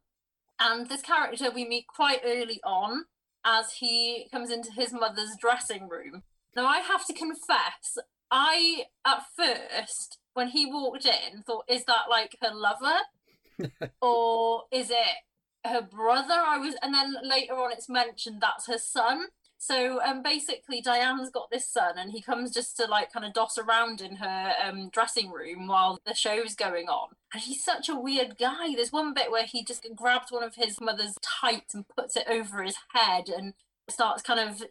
And 0.60 0.88
this 0.88 1.02
character 1.02 1.50
we 1.50 1.66
meet 1.66 1.86
quite 1.86 2.20
early 2.24 2.60
on 2.64 3.04
as 3.44 3.72
he 3.74 4.28
comes 4.30 4.50
into 4.50 4.72
his 4.72 4.92
mother's 4.92 5.36
dressing 5.40 5.88
room. 5.88 6.24
Now, 6.54 6.66
I 6.66 6.80
have 6.80 7.06
to 7.06 7.14
confess, 7.14 7.96
I, 8.30 8.84
at 9.06 9.22
first, 9.36 10.18
when 10.34 10.48
he 10.48 10.66
walked 10.66 11.06
in, 11.06 11.42
thought, 11.42 11.64
is 11.68 11.84
that 11.84 12.10
like 12.10 12.36
her 12.42 12.52
lover? 12.52 12.98
or 14.02 14.64
is 14.70 14.90
it 14.90 15.16
her 15.64 15.82
brother. 15.82 16.34
I 16.34 16.58
was, 16.58 16.74
and 16.82 16.94
then 16.94 17.16
later 17.22 17.54
on, 17.54 17.72
it's 17.72 17.88
mentioned 17.88 18.40
that's 18.40 18.66
her 18.66 18.78
son. 18.78 19.26
So 19.60 20.00
um, 20.02 20.22
basically, 20.22 20.80
Diane's 20.80 21.30
got 21.30 21.50
this 21.50 21.68
son, 21.68 21.98
and 21.98 22.12
he 22.12 22.22
comes 22.22 22.52
just 22.52 22.76
to 22.76 22.86
like 22.86 23.12
kind 23.12 23.26
of 23.26 23.32
dot 23.32 23.52
around 23.58 24.00
in 24.00 24.16
her 24.16 24.52
um, 24.64 24.88
dressing 24.90 25.32
room 25.32 25.66
while 25.66 25.98
the 26.06 26.14
show's 26.14 26.54
going 26.54 26.86
on. 26.88 27.08
And 27.32 27.42
he's 27.42 27.64
such 27.64 27.88
a 27.88 27.98
weird 27.98 28.38
guy. 28.38 28.74
There's 28.74 28.92
one 28.92 29.12
bit 29.12 29.32
where 29.32 29.46
he 29.46 29.64
just 29.64 29.86
grabs 29.96 30.30
one 30.30 30.44
of 30.44 30.54
his 30.54 30.80
mother's 30.80 31.14
tights 31.22 31.74
and 31.74 31.88
puts 31.88 32.16
it 32.16 32.26
over 32.30 32.62
his 32.62 32.76
head 32.94 33.28
and 33.28 33.54
starts 33.90 34.22
kind 34.22 34.38
of 34.38 34.62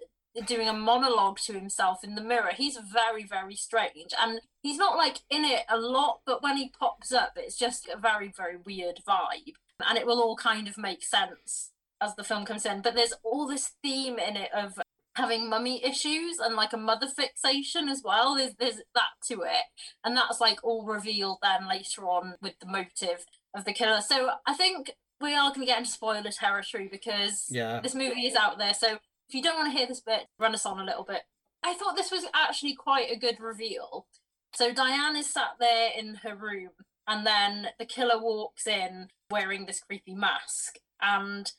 doing 0.46 0.70
a 0.70 0.74
monologue 0.74 1.40
to 1.40 1.54
himself 1.54 2.04
in 2.04 2.16
the 2.16 2.22
mirror. 2.22 2.52
He's 2.56 2.78
very, 2.78 3.26
very 3.26 3.56
strange. 3.56 4.14
And 4.20 4.40
he's 4.62 4.78
not 4.78 4.96
like 4.96 5.18
in 5.30 5.44
it 5.44 5.64
a 5.68 5.78
lot, 5.78 6.22
but 6.26 6.42
when 6.42 6.56
he 6.56 6.70
pops 6.70 7.12
up, 7.12 7.34
it's 7.36 7.58
just 7.58 7.90
a 7.90 7.98
very, 7.98 8.32
very 8.36 8.56
weird 8.56 9.02
vibe 9.08 9.56
and 9.86 9.98
it 9.98 10.06
will 10.06 10.22
all 10.22 10.36
kind 10.36 10.68
of 10.68 10.78
make 10.78 11.04
sense 11.04 11.72
as 12.02 12.16
the 12.16 12.24
film 12.24 12.46
comes 12.46 12.66
in. 12.66 12.82
But 12.82 12.96
there's 12.96 13.14
all 13.24 13.48
this 13.48 13.72
theme 13.84 14.18
in 14.20 14.36
it 14.36 14.50
of 14.54 14.80
having 15.16 15.50
mummy 15.50 15.84
issues 15.84 16.38
and 16.40 16.56
like 16.56 16.74
a 16.74 16.78
mother 16.78 17.08
fixation 17.08 17.90
as 17.90 18.02
well. 18.04 18.36
There's, 18.36 18.54
there's 18.60 18.82
that 18.94 19.10
to 19.28 19.42
it. 19.42 19.66
And 20.04 20.16
that's 20.16 20.40
like 20.40 20.64
all 20.64 20.86
revealed 20.86 21.40
then 21.42 21.68
later 21.68 22.04
on 22.04 22.36
with 22.42 22.54
the 22.60 22.68
motive 22.68 23.26
of 23.56 23.66
the 23.66 23.74
killer. 23.74 24.02
So 24.02 24.30
I 24.46 24.54
think 24.54 24.92
we 25.20 25.34
are 25.34 25.50
going 25.50 25.62
to 25.62 25.66
get 25.66 25.80
into 25.80 25.90
spoiler 25.90 26.32
territory 26.32 26.88
because 26.92 27.48
yeah. 27.50 27.80
this 27.82 27.96
movie 27.96 28.28
is 28.28 28.36
out 28.36 28.60
there. 28.60 28.76
So 28.76 28.94
if 29.28 29.34
you 29.34 29.42
don't 29.42 29.58
want 29.58 29.72
to 29.72 29.78
hear 29.78 29.88
this 29.88 30.02
bit, 30.02 30.28
run 30.40 30.54
us 30.54 30.66
on 30.66 30.80
a 30.80 30.86
little 30.86 31.04
bit. 31.04 31.22
I 31.64 31.74
thought 31.74 31.96
this 31.96 32.12
was 32.12 32.26
actually 32.36 32.76
quite 32.76 33.12
a 33.12 33.18
good 33.18 33.40
reveal. 33.40 34.06
So 34.54 34.72
Diane 34.72 35.16
is 35.16 35.34
sat 35.34 35.56
there 35.60 35.90
in 35.98 36.16
her 36.24 36.36
room 36.36 36.70
and 37.08 37.26
then 37.26 37.68
the 37.80 37.86
killer 37.86 38.22
walks 38.22 38.68
in 38.68 39.08
wearing 39.30 39.66
this 39.66 39.80
creepy 39.80 40.16
mask 40.16 40.76
and 41.02 41.52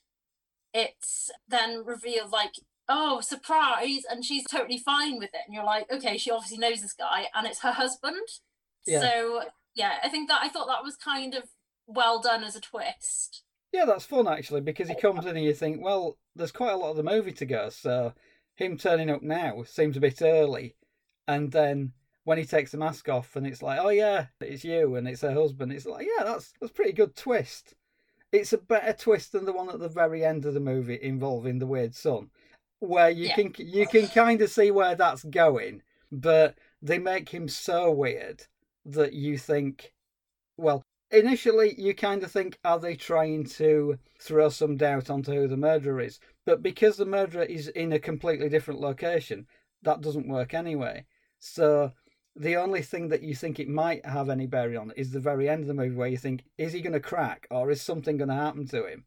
it's 0.74 1.30
then 1.48 1.84
revealed 1.84 2.30
like 2.30 2.54
oh 2.88 3.20
surprise 3.20 4.02
and 4.10 4.24
she's 4.24 4.44
totally 4.50 4.78
fine 4.78 5.18
with 5.18 5.30
it. 5.34 5.40
And 5.46 5.54
you're 5.54 5.64
like 5.64 5.90
okay 5.92 6.16
she 6.18 6.30
obviously 6.30 6.58
knows 6.58 6.82
this 6.82 6.94
guy 6.94 7.26
and 7.34 7.46
it's 7.46 7.62
her 7.62 7.72
husband. 7.72 8.16
Yeah. 8.86 9.00
so 9.00 9.42
yeah 9.74 9.94
i 10.02 10.08
think 10.08 10.28
that 10.28 10.40
i 10.42 10.48
thought 10.48 10.68
that 10.68 10.82
was 10.82 10.96
kind 10.96 11.34
of 11.34 11.42
well 11.86 12.20
done 12.20 12.44
as 12.44 12.56
a 12.56 12.60
twist. 12.60 13.42
Yeah 13.72 13.84
that's 13.84 14.04
fun 14.04 14.28
actually 14.28 14.62
because 14.62 14.88
he 14.88 14.94
comes 14.94 15.26
in 15.26 15.36
and 15.36 15.44
you 15.44 15.54
think 15.54 15.82
well 15.82 16.18
there's 16.34 16.52
quite 16.52 16.72
a 16.72 16.76
lot 16.76 16.90
of 16.90 16.96
the 16.96 17.02
movie 17.02 17.32
to 17.32 17.46
go 17.46 17.68
so 17.68 18.14
him 18.58 18.76
turning 18.76 19.08
up 19.08 19.22
now 19.22 19.62
seems 19.62 19.96
a 19.96 20.00
bit 20.00 20.20
early. 20.20 20.74
And 21.26 21.52
then 21.52 21.92
when 22.28 22.36
he 22.36 22.44
takes 22.44 22.72
the 22.72 22.76
mask 22.76 23.08
off 23.08 23.36
and 23.36 23.46
it's 23.46 23.62
like, 23.62 23.78
oh 23.80 23.88
yeah, 23.88 24.26
it's 24.42 24.62
you 24.62 24.96
and 24.96 25.08
it's 25.08 25.22
her 25.22 25.32
husband. 25.32 25.72
It's 25.72 25.86
like, 25.86 26.06
yeah, 26.06 26.24
that's 26.24 26.52
that's 26.60 26.74
pretty 26.74 26.92
good 26.92 27.16
twist. 27.16 27.72
It's 28.32 28.52
a 28.52 28.58
better 28.58 28.92
twist 28.92 29.32
than 29.32 29.46
the 29.46 29.52
one 29.54 29.70
at 29.70 29.80
the 29.80 29.88
very 29.88 30.26
end 30.26 30.44
of 30.44 30.52
the 30.52 30.60
movie 30.60 30.98
involving 31.00 31.58
the 31.58 31.66
weird 31.66 31.94
son, 31.94 32.28
where 32.80 33.08
you 33.08 33.28
yeah. 33.28 33.34
can 33.34 33.54
you 33.56 33.86
can 33.86 34.08
kind 34.08 34.42
of 34.42 34.50
see 34.50 34.70
where 34.70 34.94
that's 34.94 35.24
going, 35.24 35.80
but 36.12 36.58
they 36.82 36.98
make 36.98 37.30
him 37.30 37.48
so 37.48 37.90
weird 37.90 38.42
that 38.84 39.14
you 39.14 39.38
think, 39.38 39.94
well, 40.58 40.82
initially 41.10 41.80
you 41.80 41.94
kind 41.94 42.22
of 42.22 42.30
think, 42.30 42.58
are 42.62 42.78
they 42.78 42.94
trying 42.94 43.44
to 43.44 43.98
throw 44.20 44.50
some 44.50 44.76
doubt 44.76 45.08
onto 45.08 45.32
who 45.32 45.48
the 45.48 45.56
murderer 45.56 46.02
is? 46.02 46.20
But 46.44 46.62
because 46.62 46.98
the 46.98 47.06
murderer 47.06 47.44
is 47.44 47.68
in 47.68 47.90
a 47.94 47.98
completely 47.98 48.50
different 48.50 48.80
location, 48.80 49.46
that 49.80 50.02
doesn't 50.02 50.28
work 50.28 50.52
anyway. 50.52 51.06
So 51.38 51.92
the 52.38 52.56
only 52.56 52.82
thing 52.82 53.08
that 53.08 53.22
you 53.22 53.34
think 53.34 53.58
it 53.58 53.68
might 53.68 54.06
have 54.06 54.30
any 54.30 54.46
bearing 54.46 54.78
on 54.78 54.92
is 54.96 55.10
the 55.10 55.20
very 55.20 55.48
end 55.48 55.62
of 55.62 55.66
the 55.66 55.74
movie 55.74 55.96
where 55.96 56.08
you 56.08 56.16
think, 56.16 56.44
is 56.56 56.72
he 56.72 56.80
going 56.80 56.92
to 56.92 57.00
crack 57.00 57.48
or 57.50 57.70
is 57.70 57.82
something 57.82 58.16
going 58.16 58.28
to 58.28 58.34
happen 58.34 58.66
to 58.68 58.86
him? 58.86 59.04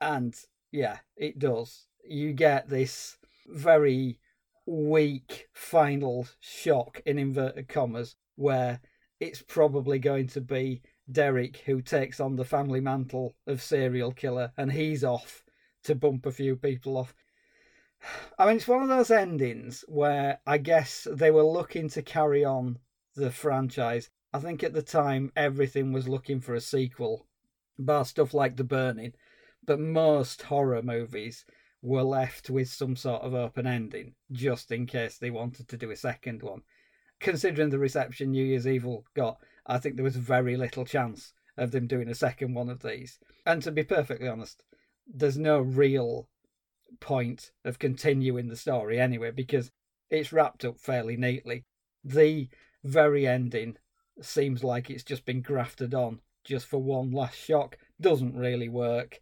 And 0.00 0.34
yeah, 0.72 0.98
it 1.16 1.38
does. 1.38 1.86
You 2.04 2.32
get 2.32 2.68
this 2.68 3.18
very 3.46 4.18
weak 4.66 5.46
final 5.52 6.26
shock 6.40 7.00
in 7.06 7.18
inverted 7.18 7.68
commas 7.68 8.16
where 8.34 8.80
it's 9.20 9.42
probably 9.42 10.00
going 10.00 10.26
to 10.26 10.40
be 10.40 10.82
Derek 11.10 11.58
who 11.58 11.80
takes 11.80 12.18
on 12.18 12.34
the 12.34 12.44
family 12.44 12.80
mantle 12.80 13.36
of 13.46 13.62
serial 13.62 14.10
killer 14.10 14.52
and 14.56 14.72
he's 14.72 15.04
off 15.04 15.44
to 15.84 15.94
bump 15.94 16.26
a 16.26 16.32
few 16.32 16.56
people 16.56 16.96
off. 16.96 17.14
I 18.38 18.46
mean, 18.46 18.56
it's 18.56 18.68
one 18.68 18.82
of 18.82 18.88
those 18.88 19.10
endings 19.10 19.84
where 19.88 20.40
I 20.46 20.58
guess 20.58 21.06
they 21.10 21.30
were 21.30 21.42
looking 21.42 21.88
to 21.90 22.02
carry 22.02 22.44
on 22.44 22.78
the 23.14 23.30
franchise. 23.30 24.10
I 24.32 24.38
think 24.38 24.62
at 24.62 24.74
the 24.74 24.82
time 24.82 25.32
everything 25.34 25.92
was 25.92 26.08
looking 26.08 26.40
for 26.40 26.54
a 26.54 26.60
sequel, 26.60 27.26
bar 27.78 28.04
stuff 28.04 28.34
like 28.34 28.56
The 28.56 28.64
Burning, 28.64 29.14
but 29.64 29.80
most 29.80 30.42
horror 30.42 30.82
movies 30.82 31.44
were 31.82 32.02
left 32.02 32.50
with 32.50 32.68
some 32.68 32.96
sort 32.96 33.22
of 33.22 33.34
open 33.34 33.66
ending 33.66 34.14
just 34.32 34.70
in 34.72 34.86
case 34.86 35.18
they 35.18 35.30
wanted 35.30 35.68
to 35.68 35.76
do 35.76 35.90
a 35.90 35.96
second 35.96 36.42
one. 36.42 36.62
Considering 37.20 37.70
the 37.70 37.78
reception 37.78 38.30
New 38.30 38.44
Year's 38.44 38.66
Evil 38.66 39.06
got, 39.14 39.38
I 39.66 39.78
think 39.78 39.96
there 39.96 40.04
was 40.04 40.16
very 40.16 40.56
little 40.56 40.84
chance 40.84 41.32
of 41.56 41.70
them 41.70 41.86
doing 41.86 42.08
a 42.08 42.14
second 42.14 42.54
one 42.54 42.68
of 42.68 42.82
these. 42.82 43.18
And 43.46 43.62
to 43.62 43.70
be 43.70 43.82
perfectly 43.82 44.28
honest, 44.28 44.62
there's 45.06 45.38
no 45.38 45.60
real 45.60 46.28
point 47.00 47.50
of 47.64 47.78
continuing 47.78 48.48
the 48.48 48.56
story 48.56 48.98
anyway 48.98 49.30
because 49.30 49.70
it's 50.10 50.32
wrapped 50.32 50.64
up 50.64 50.78
fairly 50.78 51.16
neatly. 51.16 51.64
The 52.04 52.48
very 52.84 53.26
ending 53.26 53.76
seems 54.20 54.64
like 54.64 54.90
it's 54.90 55.04
just 55.04 55.24
been 55.24 55.42
grafted 55.42 55.94
on 55.94 56.20
just 56.44 56.66
for 56.66 56.78
one 56.78 57.10
last 57.10 57.38
shock. 57.38 57.78
Doesn't 58.00 58.36
really 58.36 58.68
work. 58.68 59.20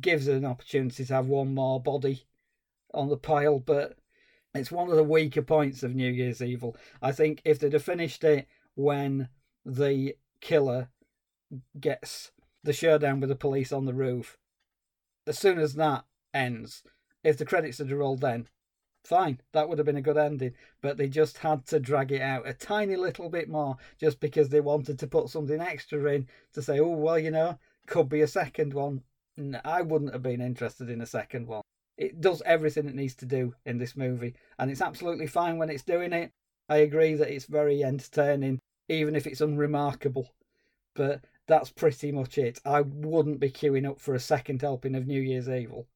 Gives 0.00 0.28
an 0.28 0.44
opportunity 0.44 1.04
to 1.04 1.14
have 1.14 1.26
one 1.26 1.54
more 1.54 1.82
body 1.82 2.26
on 2.94 3.08
the 3.08 3.16
pile, 3.16 3.58
but 3.58 3.96
it's 4.54 4.70
one 4.70 4.90
of 4.90 4.96
the 4.96 5.04
weaker 5.04 5.42
points 5.42 5.82
of 5.82 5.94
New 5.94 6.10
Year's 6.10 6.42
Evil. 6.42 6.76
I 7.02 7.12
think 7.12 7.42
if 7.44 7.58
they'd 7.58 7.72
have 7.72 7.82
finished 7.82 8.24
it 8.24 8.46
when 8.74 9.28
the 9.64 10.14
killer 10.40 10.88
gets 11.78 12.32
the 12.62 12.72
showdown 12.72 13.20
with 13.20 13.28
the 13.28 13.36
police 13.36 13.72
on 13.72 13.84
the 13.84 13.94
roof, 13.94 14.38
as 15.26 15.38
soon 15.38 15.58
as 15.58 15.74
that 15.74 16.04
ends, 16.32 16.82
if 17.22 17.36
the 17.36 17.44
credits 17.44 17.78
had 17.78 17.90
rolled 17.90 18.20
then, 18.20 18.48
fine, 19.04 19.40
that 19.52 19.68
would 19.68 19.78
have 19.78 19.86
been 19.86 19.96
a 19.96 20.02
good 20.02 20.16
ending. 20.16 20.54
But 20.80 20.96
they 20.96 21.08
just 21.08 21.38
had 21.38 21.66
to 21.66 21.80
drag 21.80 22.12
it 22.12 22.22
out 22.22 22.48
a 22.48 22.54
tiny 22.54 22.96
little 22.96 23.28
bit 23.28 23.48
more 23.48 23.76
just 23.98 24.20
because 24.20 24.48
they 24.48 24.60
wanted 24.60 24.98
to 24.98 25.06
put 25.06 25.28
something 25.28 25.60
extra 25.60 26.04
in 26.12 26.28
to 26.54 26.62
say, 26.62 26.78
oh, 26.80 26.88
well, 26.88 27.18
you 27.18 27.30
know, 27.30 27.58
could 27.86 28.08
be 28.08 28.20
a 28.20 28.26
second 28.26 28.74
one. 28.74 29.02
I 29.64 29.82
wouldn't 29.82 30.12
have 30.12 30.22
been 30.22 30.40
interested 30.40 30.90
in 30.90 31.00
a 31.00 31.06
second 31.06 31.46
one. 31.46 31.62
It 31.96 32.20
does 32.20 32.42
everything 32.46 32.88
it 32.88 32.94
needs 32.94 33.14
to 33.16 33.26
do 33.26 33.54
in 33.64 33.78
this 33.78 33.96
movie, 33.96 34.34
and 34.58 34.70
it's 34.70 34.80
absolutely 34.80 35.26
fine 35.26 35.58
when 35.58 35.70
it's 35.70 35.82
doing 35.82 36.12
it. 36.12 36.30
I 36.68 36.78
agree 36.78 37.14
that 37.14 37.32
it's 37.32 37.46
very 37.46 37.82
entertaining, 37.84 38.60
even 38.88 39.16
if 39.16 39.26
it's 39.26 39.40
unremarkable. 39.40 40.30
But 40.94 41.24
that's 41.46 41.70
pretty 41.70 42.12
much 42.12 42.38
it. 42.38 42.58
I 42.64 42.82
wouldn't 42.82 43.40
be 43.40 43.50
queuing 43.50 43.88
up 43.88 44.00
for 44.00 44.14
a 44.14 44.20
second 44.20 44.62
helping 44.62 44.94
of 44.94 45.06
New 45.06 45.20
Year's 45.20 45.48
Evil. 45.48 45.86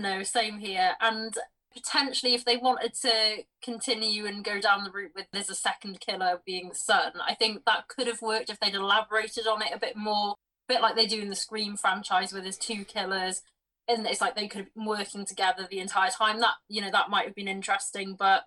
No, 0.00 0.22
same 0.22 0.58
here. 0.58 0.92
And 1.00 1.34
potentially 1.74 2.34
if 2.34 2.44
they 2.44 2.56
wanted 2.56 2.94
to 2.94 3.44
continue 3.62 4.24
and 4.24 4.42
go 4.42 4.60
down 4.60 4.82
the 4.82 4.90
route 4.90 5.12
with 5.14 5.26
there's 5.30 5.50
a 5.50 5.54
second 5.54 6.00
killer 6.00 6.40
being 6.46 6.70
the 6.70 6.74
son, 6.74 7.12
I 7.26 7.34
think 7.34 7.64
that 7.66 7.86
could 7.88 8.06
have 8.06 8.22
worked 8.22 8.48
if 8.48 8.58
they'd 8.58 8.74
elaborated 8.74 9.46
on 9.46 9.60
it 9.60 9.72
a 9.74 9.78
bit 9.78 9.96
more, 9.96 10.30
a 10.68 10.72
bit 10.72 10.80
like 10.80 10.96
they 10.96 11.06
do 11.06 11.20
in 11.20 11.28
the 11.28 11.36
Scream 11.36 11.76
franchise 11.76 12.32
where 12.32 12.40
there's 12.40 12.56
two 12.56 12.84
killers 12.84 13.42
and 13.86 14.06
it's 14.06 14.22
like 14.22 14.36
they 14.36 14.48
could 14.48 14.62
have 14.62 14.74
been 14.74 14.86
working 14.86 15.26
together 15.26 15.68
the 15.70 15.80
entire 15.80 16.10
time. 16.10 16.40
That 16.40 16.54
you 16.68 16.80
know, 16.80 16.90
that 16.90 17.10
might 17.10 17.26
have 17.26 17.34
been 17.34 17.46
interesting, 17.46 18.16
but 18.18 18.44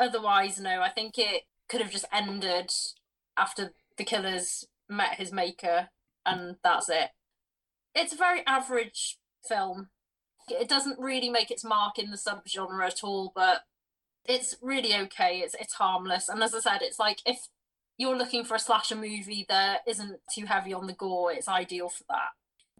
otherwise 0.00 0.58
no, 0.58 0.82
I 0.82 0.88
think 0.88 1.16
it 1.16 1.44
could 1.68 1.80
have 1.80 1.92
just 1.92 2.06
ended 2.12 2.72
after 3.36 3.72
the 3.96 4.04
killers 4.04 4.66
met 4.88 5.14
his 5.14 5.30
maker 5.30 5.90
and 6.26 6.56
that's 6.64 6.88
it. 6.88 7.10
It's 7.94 8.12
a 8.12 8.16
very 8.16 8.44
average 8.46 9.18
film 9.46 9.90
it 10.50 10.68
doesn't 10.68 10.98
really 10.98 11.28
make 11.28 11.50
its 11.50 11.64
mark 11.64 11.98
in 11.98 12.10
the 12.10 12.16
subgenre 12.16 12.86
at 12.86 13.02
all, 13.02 13.32
but 13.34 13.62
it's 14.24 14.56
really 14.60 14.94
okay. 14.94 15.40
It's 15.40 15.54
it's 15.58 15.74
harmless, 15.74 16.28
and 16.28 16.42
as 16.42 16.54
I 16.54 16.60
said, 16.60 16.82
it's 16.82 16.98
like 16.98 17.20
if 17.26 17.48
you're 17.98 18.16
looking 18.16 18.44
for 18.44 18.54
a 18.54 18.60
slasher 18.60 18.94
movie 18.94 19.44
that 19.48 19.80
isn't 19.86 20.20
too 20.32 20.46
heavy 20.46 20.72
on 20.72 20.86
the 20.86 20.92
gore, 20.92 21.32
it's 21.32 21.48
ideal 21.48 21.88
for 21.88 22.04
that. 22.08 22.30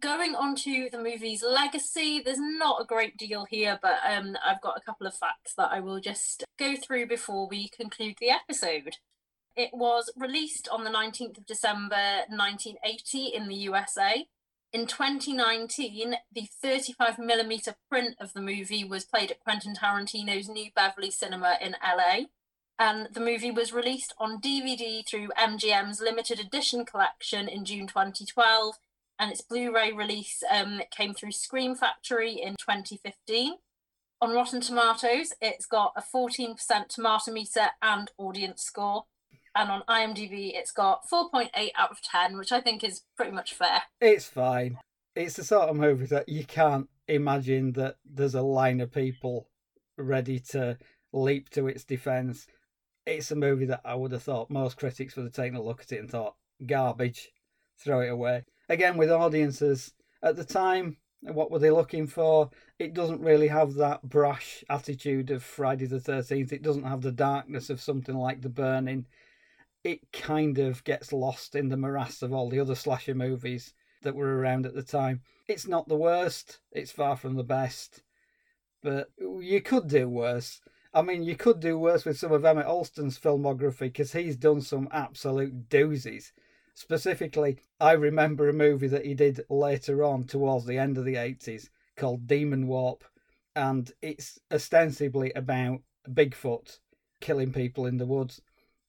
Going 0.01 0.33
on 0.33 0.55
to 0.55 0.87
the 0.89 0.97
movie's 0.97 1.43
legacy, 1.43 2.21
there's 2.23 2.39
not 2.39 2.81
a 2.81 2.85
great 2.85 3.17
deal 3.17 3.45
here, 3.49 3.77
but 3.81 3.99
um, 4.09 4.37
I've 4.45 4.61
got 4.61 4.77
a 4.77 4.81
couple 4.81 5.05
of 5.05 5.13
facts 5.13 5.53
that 5.57 5.71
I 5.71 5.81
will 5.81 5.99
just 5.99 6.45
go 6.57 6.75
through 6.77 7.07
before 7.07 7.49
we 7.49 7.67
conclude 7.67 8.15
the 8.21 8.29
episode. 8.29 8.95
It 9.57 9.71
was 9.73 10.09
released 10.15 10.69
on 10.69 10.85
the 10.85 10.89
19th 10.89 11.39
of 11.39 11.45
December 11.45 12.21
1980 12.29 13.25
in 13.35 13.49
the 13.49 13.55
USA. 13.55 14.25
In 14.71 14.85
2019, 14.85 16.15
the 16.31 16.47
35mm 16.63 17.73
print 17.89 18.15
of 18.19 18.33
the 18.33 18.41
movie 18.41 18.83
was 18.83 19.03
played 19.03 19.31
at 19.31 19.39
Quentin 19.39 19.73
Tarantino's 19.73 20.47
New 20.47 20.69
Beverly 20.75 21.09
Cinema 21.09 21.57
in 21.59 21.75
LA. 21.83 22.25
And 22.77 23.07
the 23.11 23.19
movie 23.19 23.49
was 23.49 23.73
released 23.73 24.13
on 24.19 24.39
DVD 24.39 25.05
through 25.05 25.29
MGM's 25.29 26.01
limited 26.01 26.39
edition 26.39 26.85
collection 26.85 27.47
in 27.47 27.65
June 27.65 27.87
2012. 27.87 28.75
And 29.17 29.31
its 29.31 29.41
Blu 29.41 29.73
ray 29.73 29.91
release 29.91 30.43
um, 30.49 30.81
came 30.91 31.15
through 31.15 31.31
Scream 31.31 31.73
Factory 31.73 32.33
in 32.33 32.55
2015. 32.59 33.55
On 34.21 34.33
Rotten 34.33 34.61
Tomatoes, 34.61 35.33
it's 35.41 35.65
got 35.65 35.93
a 35.95 36.03
14% 36.03 36.55
tomato 36.89 37.31
meter 37.31 37.69
and 37.81 38.11
audience 38.19 38.61
score 38.61 39.05
and 39.59 39.69
on 39.69 39.83
IMDb 39.89 40.51
it's 40.55 40.71
got 40.71 41.01
4.8 41.11 41.49
out 41.75 41.91
of 41.91 42.01
10, 42.01 42.37
which 42.37 42.51
I 42.51 42.61
think 42.61 42.83
is 42.83 43.01
pretty 43.17 43.31
much 43.31 43.53
fair. 43.53 43.83
It's 43.99 44.25
fine. 44.25 44.77
It's 45.15 45.35
the 45.35 45.43
sort 45.43 45.69
of 45.69 45.75
movie 45.75 46.05
that 46.07 46.29
you 46.29 46.45
can't 46.45 46.87
imagine 47.07 47.73
that 47.73 47.97
there's 48.05 48.35
a 48.35 48.41
line 48.41 48.79
of 48.79 48.93
people 48.93 49.49
ready 49.97 50.39
to 50.39 50.77
leap 51.11 51.49
to 51.49 51.67
its 51.67 51.83
defense. 51.83 52.47
It's 53.05 53.31
a 53.31 53.35
movie 53.35 53.65
that 53.65 53.81
I 53.83 53.95
would 53.95 54.13
have 54.13 54.23
thought 54.23 54.49
most 54.49 54.77
critics 54.77 55.15
would 55.15 55.25
have 55.25 55.33
taken 55.33 55.57
a 55.57 55.61
look 55.61 55.81
at 55.81 55.91
it 55.91 55.99
and 55.99 56.09
thought, 56.09 56.35
garbage, 56.65 57.29
throw 57.83 57.99
it 57.99 58.09
away. 58.09 58.45
Again, 58.69 58.95
with 58.95 59.11
audiences 59.11 59.91
at 60.23 60.37
the 60.37 60.45
time, 60.45 60.97
what 61.21 61.51
were 61.51 61.59
they 61.59 61.71
looking 61.71 62.07
for? 62.07 62.49
It 62.77 62.93
doesn't 62.93 63.19
really 63.19 63.47
have 63.47 63.73
that 63.73 64.07
brash 64.07 64.63
attitude 64.69 65.31
of 65.31 65.43
Friday 65.43 65.85
the 65.85 65.99
13th. 65.99 66.53
It 66.53 66.61
doesn't 66.61 66.83
have 66.83 67.01
the 67.01 67.11
darkness 67.11 67.69
of 67.69 67.81
something 67.81 68.15
like 68.15 68.41
The 68.41 68.49
Burning 68.49 69.05
it 69.83 70.11
kind 70.11 70.57
of 70.59 70.83
gets 70.83 71.13
lost 71.13 71.55
in 71.55 71.69
the 71.69 71.77
morass 71.77 72.21
of 72.21 72.33
all 72.33 72.49
the 72.49 72.59
other 72.59 72.75
slasher 72.75 73.15
movies 73.15 73.73
that 74.01 74.15
were 74.15 74.37
around 74.37 74.65
at 74.65 74.73
the 74.73 74.83
time. 74.83 75.21
It's 75.47 75.67
not 75.67 75.87
the 75.87 75.95
worst, 75.95 76.59
it's 76.71 76.91
far 76.91 77.15
from 77.15 77.35
the 77.35 77.43
best, 77.43 78.03
but 78.81 79.09
you 79.17 79.61
could 79.61 79.87
do 79.87 80.07
worse. 80.07 80.61
I 80.93 81.01
mean, 81.01 81.23
you 81.23 81.35
could 81.35 81.59
do 81.59 81.77
worse 81.77 82.05
with 82.05 82.17
some 82.17 82.31
of 82.31 82.43
Emmett 82.43 82.65
Alston's 82.65 83.19
filmography 83.19 83.79
because 83.79 84.13
he's 84.13 84.35
done 84.35 84.61
some 84.61 84.87
absolute 84.91 85.69
doozies. 85.69 86.31
Specifically, 86.73 87.59
I 87.79 87.91
remember 87.91 88.47
a 88.47 88.53
movie 88.53 88.87
that 88.87 89.05
he 89.05 89.13
did 89.13 89.41
later 89.49 90.03
on 90.03 90.23
towards 90.23 90.65
the 90.65 90.77
end 90.77 90.97
of 90.97 91.05
the 91.05 91.15
80s 91.15 91.69
called 91.95 92.25
Demon 92.25 92.67
Warp, 92.67 93.03
and 93.55 93.91
it's 94.01 94.39
ostensibly 94.51 95.31
about 95.33 95.81
Bigfoot 96.09 96.79
killing 97.19 97.51
people 97.51 97.85
in 97.85 97.97
the 97.97 98.05
woods 98.05 98.41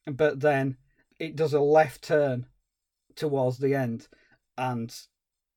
but 0.07 0.41
then 0.41 0.77
it 1.19 1.37
does 1.37 1.53
a 1.53 1.61
left 1.61 2.03
turn 2.03 2.47
towards 3.15 3.59
the 3.59 3.75
end, 3.75 4.09
and 4.57 4.95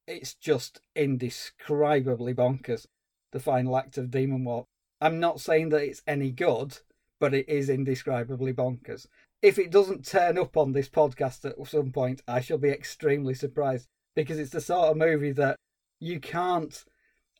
it's 0.07 0.33
just 0.33 0.81
indescribably 0.95 2.33
bonkers. 2.33 2.87
The 3.31 3.39
final 3.39 3.77
act 3.77 3.97
of 3.97 4.11
Demon 4.11 4.43
Warp 4.45 4.67
I'm 5.03 5.19
not 5.19 5.41
saying 5.41 5.67
that 5.69 5.83
it's 5.83 6.01
any 6.07 6.31
good, 6.31 6.77
but 7.19 7.33
it 7.33 7.49
is 7.49 7.69
indescribably 7.69 8.53
bonkers. 8.53 9.05
If 9.41 9.59
it 9.59 9.69
doesn't 9.69 10.05
turn 10.05 10.37
up 10.37 10.55
on 10.55 10.71
this 10.71 10.87
podcast 10.87 11.43
at 11.43 11.67
some 11.67 11.91
point, 11.91 12.21
I 12.25 12.39
shall 12.39 12.57
be 12.57 12.69
extremely 12.69 13.33
surprised 13.33 13.89
because 14.15 14.39
it's 14.39 14.51
the 14.51 14.61
sort 14.61 14.91
of 14.91 14.95
movie 14.95 15.33
that 15.33 15.57
you 15.99 16.21
can't 16.21 16.85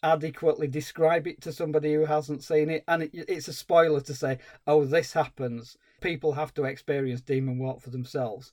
adequately 0.04 0.68
describe 0.68 1.26
it 1.26 1.40
to 1.44 1.54
somebody 1.54 1.94
who 1.94 2.04
hasn't 2.04 2.44
seen 2.44 2.70
it, 2.70 2.84
and 2.86 3.04
it, 3.04 3.12
it's 3.14 3.48
a 3.48 3.54
spoiler 3.54 4.02
to 4.02 4.14
say, 4.14 4.40
"Oh, 4.68 4.84
this 4.84 5.14
happens." 5.14 5.78
People 6.04 6.34
have 6.34 6.54
to 6.56 6.66
experience 6.66 7.22
Demon 7.22 7.58
Warp 7.58 7.82
for 7.82 7.90
themselves. 7.90 8.52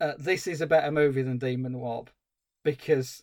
Uh, 0.00 0.12
this 0.18 0.46
is 0.46 0.60
a 0.60 0.66
better 0.66 0.90
movie 0.90 1.22
than 1.22 1.38
Demon 1.38 1.78
Warp 1.78 2.10
because, 2.64 3.22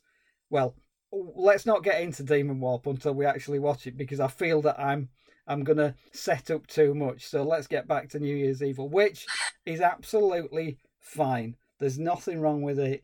well, 0.49 0.75
let's 1.11 1.65
not 1.65 1.83
get 1.83 2.01
into 2.01 2.23
Demon 2.23 2.59
Warp 2.59 2.85
until 2.87 3.13
we 3.13 3.25
actually 3.25 3.59
watch 3.59 3.87
it 3.87 3.97
because 3.97 4.19
I 4.19 4.27
feel 4.27 4.61
that 4.61 4.79
I'm 4.79 5.09
I'm 5.47 5.63
gonna 5.63 5.95
set 6.11 6.49
up 6.49 6.67
too 6.67 6.95
much. 6.95 7.25
So 7.25 7.43
let's 7.43 7.67
get 7.67 7.87
back 7.87 8.09
to 8.09 8.19
New 8.19 8.35
Year's 8.35 8.63
Evil, 8.63 8.89
which 8.89 9.25
is 9.65 9.81
absolutely 9.81 10.77
fine. 10.99 11.55
There's 11.79 11.99
nothing 11.99 12.39
wrong 12.39 12.61
with 12.61 12.79
it. 12.79 13.03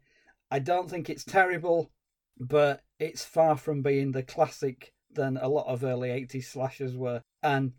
I 0.50 0.60
don't 0.60 0.89
think 0.89 1.10
it's 1.10 1.24
terrible 1.24 1.91
but 2.41 2.82
it's 3.00 3.24
far 3.24 3.56
from 3.56 3.84
being 3.84 4.12
the 4.12 4.24
classic 4.24 4.93
than 5.13 5.38
a 5.38 5.47
lot 5.47 5.67
of 5.67 5.84
early 5.84 6.10
80s 6.10 6.45
slashers 6.45 6.95
were. 6.95 7.21
And 7.43 7.74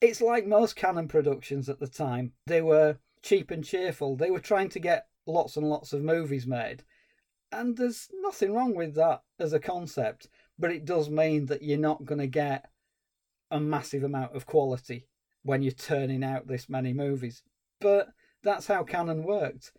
it's 0.00 0.20
like 0.20 0.46
most 0.46 0.76
Cannon 0.76 1.08
productions 1.08 1.68
at 1.68 1.80
the 1.80 1.88
time. 1.88 2.32
They 2.46 2.62
were 2.62 2.98
cheap 3.22 3.50
and 3.50 3.64
cheerful. 3.64 4.16
They 4.16 4.30
were 4.30 4.40
trying 4.40 4.68
to 4.70 4.78
get 4.78 5.06
lots 5.26 5.56
and 5.56 5.68
lots 5.68 5.92
of 5.92 6.02
movies 6.02 6.46
made. 6.46 6.84
And 7.52 7.76
there's 7.76 8.08
nothing 8.22 8.52
wrong 8.52 8.74
with 8.74 8.94
that 8.96 9.22
as 9.38 9.52
a 9.52 9.60
concept, 9.60 10.28
but 10.58 10.72
it 10.72 10.84
does 10.84 11.08
mean 11.08 11.46
that 11.46 11.62
you're 11.62 11.78
not 11.78 12.04
going 12.04 12.20
to 12.20 12.26
get 12.26 12.68
a 13.50 13.60
massive 13.60 14.02
amount 14.02 14.34
of 14.34 14.46
quality 14.46 15.06
when 15.42 15.62
you're 15.62 15.72
turning 15.72 16.24
out 16.24 16.46
this 16.46 16.68
many 16.68 16.92
movies. 16.92 17.42
But 17.80 18.08
that's 18.42 18.66
how 18.66 18.82
Cannon 18.82 19.22
worked. 19.22 19.72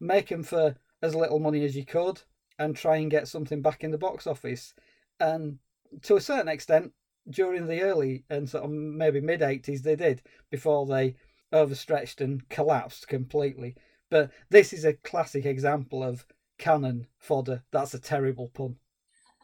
Make 0.00 0.28
them 0.28 0.42
for 0.42 0.76
as 1.02 1.14
little 1.14 1.38
money 1.38 1.64
as 1.64 1.76
you 1.76 1.84
could, 1.84 2.20
and 2.58 2.76
try 2.76 2.96
and 2.96 3.10
get 3.10 3.28
something 3.28 3.62
back 3.62 3.84
in 3.84 3.90
the 3.90 3.98
box 3.98 4.26
office. 4.26 4.74
And 5.20 5.58
to 6.02 6.16
a 6.16 6.20
certain 6.20 6.48
extent, 6.48 6.92
during 7.30 7.66
the 7.66 7.82
early 7.82 8.24
and 8.30 8.48
sort 8.48 8.64
of 8.64 8.70
maybe 8.70 9.20
mid 9.20 9.40
80s, 9.40 9.82
they 9.82 9.96
did 9.96 10.22
before 10.50 10.86
they 10.86 11.16
overstretched 11.52 12.20
and 12.20 12.48
collapsed 12.48 13.08
completely. 13.08 13.76
But 14.10 14.30
this 14.50 14.72
is 14.72 14.84
a 14.84 14.94
classic 14.94 15.44
example 15.44 16.02
of 16.02 16.24
cannon 16.58 17.06
fodder. 17.18 17.62
That's 17.70 17.94
a 17.94 18.00
terrible 18.00 18.48
pun. 18.48 18.76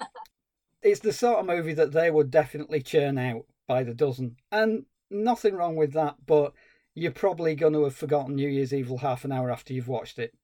it's 0.83 1.01
the 1.01 1.13
sort 1.13 1.39
of 1.39 1.47
movie 1.47 1.75
that 1.75 1.93
they 1.93 2.11
would 2.11 2.31
definitely 2.31 2.83
churn 2.83 3.19
out 3.19 3.47
by 3.67 3.85
the 3.85 3.95
dozen. 3.95 4.37
And 4.51 4.87
nothing 5.11 5.55
wrong 5.55 5.77
with 5.77 5.93
that, 5.93 6.17
but 6.27 6.53
you're 6.95 7.13
probably 7.13 7.55
going 7.55 7.73
to 7.75 7.85
have 7.85 7.95
forgotten 7.95 8.37
New 8.37 8.49
Year's 8.49 8.73
Evil 8.73 8.99
half 8.99 9.25
an 9.25 9.33
hour 9.33 9.51
after 9.51 9.73
you've 9.73 9.89
watched 9.89 10.19
it. 10.19 10.35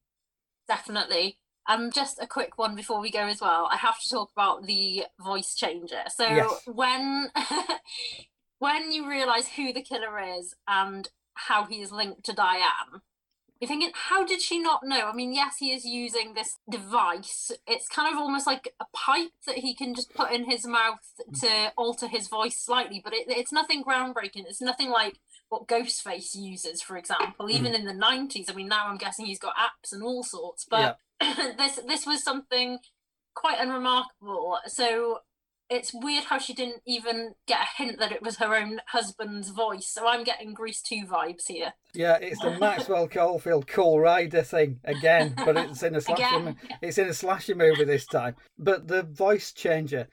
Definitely. 0.67 1.37
And 1.67 1.93
just 1.93 2.19
a 2.21 2.27
quick 2.27 2.57
one 2.57 2.75
before 2.75 2.99
we 2.99 3.11
go 3.11 3.27
as 3.27 3.39
well. 3.39 3.69
I 3.71 3.77
have 3.77 3.99
to 3.99 4.09
talk 4.09 4.31
about 4.31 4.65
the 4.65 5.05
voice 5.23 5.55
changer. 5.55 6.03
So 6.09 6.25
yes. 6.27 6.61
when 6.65 7.29
when 8.59 8.91
you 8.91 9.07
realise 9.09 9.47
who 9.49 9.71
the 9.71 9.81
killer 9.81 10.19
is 10.37 10.55
and 10.67 11.07
how 11.33 11.65
he 11.65 11.81
is 11.81 11.91
linked 11.91 12.23
to 12.25 12.33
Diane, 12.33 13.01
you're 13.61 13.67
thinking, 13.67 13.91
how 13.93 14.25
did 14.25 14.41
she 14.41 14.57
not 14.57 14.83
know? 14.83 15.07
I 15.07 15.13
mean, 15.13 15.35
yes, 15.35 15.57
he 15.59 15.71
is 15.71 15.85
using 15.85 16.33
this 16.33 16.57
device. 16.67 17.51
It's 17.67 17.87
kind 17.87 18.11
of 18.11 18.19
almost 18.19 18.47
like 18.47 18.73
a 18.79 18.85
pipe 18.91 19.33
that 19.45 19.59
he 19.59 19.75
can 19.75 19.93
just 19.93 20.15
put 20.15 20.31
in 20.31 20.49
his 20.49 20.65
mouth 20.65 20.99
to 21.41 21.71
alter 21.77 22.07
his 22.07 22.27
voice 22.27 22.57
slightly, 22.57 23.01
but 23.03 23.13
it, 23.13 23.25
it's 23.27 23.51
nothing 23.51 23.83
groundbreaking. 23.83 24.47
It's 24.47 24.61
nothing 24.61 24.89
like 24.89 25.19
what 25.49 25.67
Ghostface 25.67 26.35
uses, 26.35 26.81
for 26.81 26.97
example, 26.97 27.45
mm. 27.45 27.51
even 27.51 27.75
in 27.75 27.85
the 27.85 27.93
90s. 27.93 28.49
I 28.49 28.55
mean, 28.55 28.67
now 28.67 28.87
I'm 28.87 28.97
guessing 28.97 29.27
he's 29.27 29.37
got 29.39 29.53
apps 29.55 29.93
and 29.93 30.01
all 30.03 30.23
sorts, 30.23 30.65
but. 30.67 30.97
This 31.57 31.79
this 31.87 32.05
was 32.05 32.23
something 32.23 32.79
quite 33.35 33.59
unremarkable. 33.59 34.57
So 34.67 35.19
it's 35.71 35.93
weird 35.93 36.25
how 36.25 36.37
she 36.37 36.53
didn't 36.53 36.81
even 36.85 37.33
get 37.47 37.61
a 37.61 37.81
hint 37.81 37.97
that 37.99 38.11
it 38.11 38.21
was 38.21 38.37
her 38.37 38.53
own 38.55 38.81
husband's 38.89 39.49
voice. 39.49 39.87
So 39.87 40.05
I'm 40.05 40.25
getting 40.25 40.53
Grease 40.53 40.81
2 40.81 41.05
vibes 41.05 41.47
here. 41.47 41.73
Yeah, 41.93 42.17
it's 42.19 42.41
the 42.41 42.59
Maxwell 42.59 43.07
Caulfield 43.13 43.67
Cool 43.67 44.01
Rider 44.01 44.43
thing 44.43 44.81
again, 44.83 45.33
but 45.37 45.55
it's 45.55 45.81
in 45.81 45.95
a 45.95 46.01
slasher 46.01 46.55
it's 46.81 46.97
in 46.97 47.07
a 47.07 47.13
slasher 47.13 47.55
movie 47.55 47.85
this 47.85 48.05
time. 48.05 48.35
But 48.57 48.89
the 48.89 49.03
voice 49.03 49.53
changer, 49.53 50.07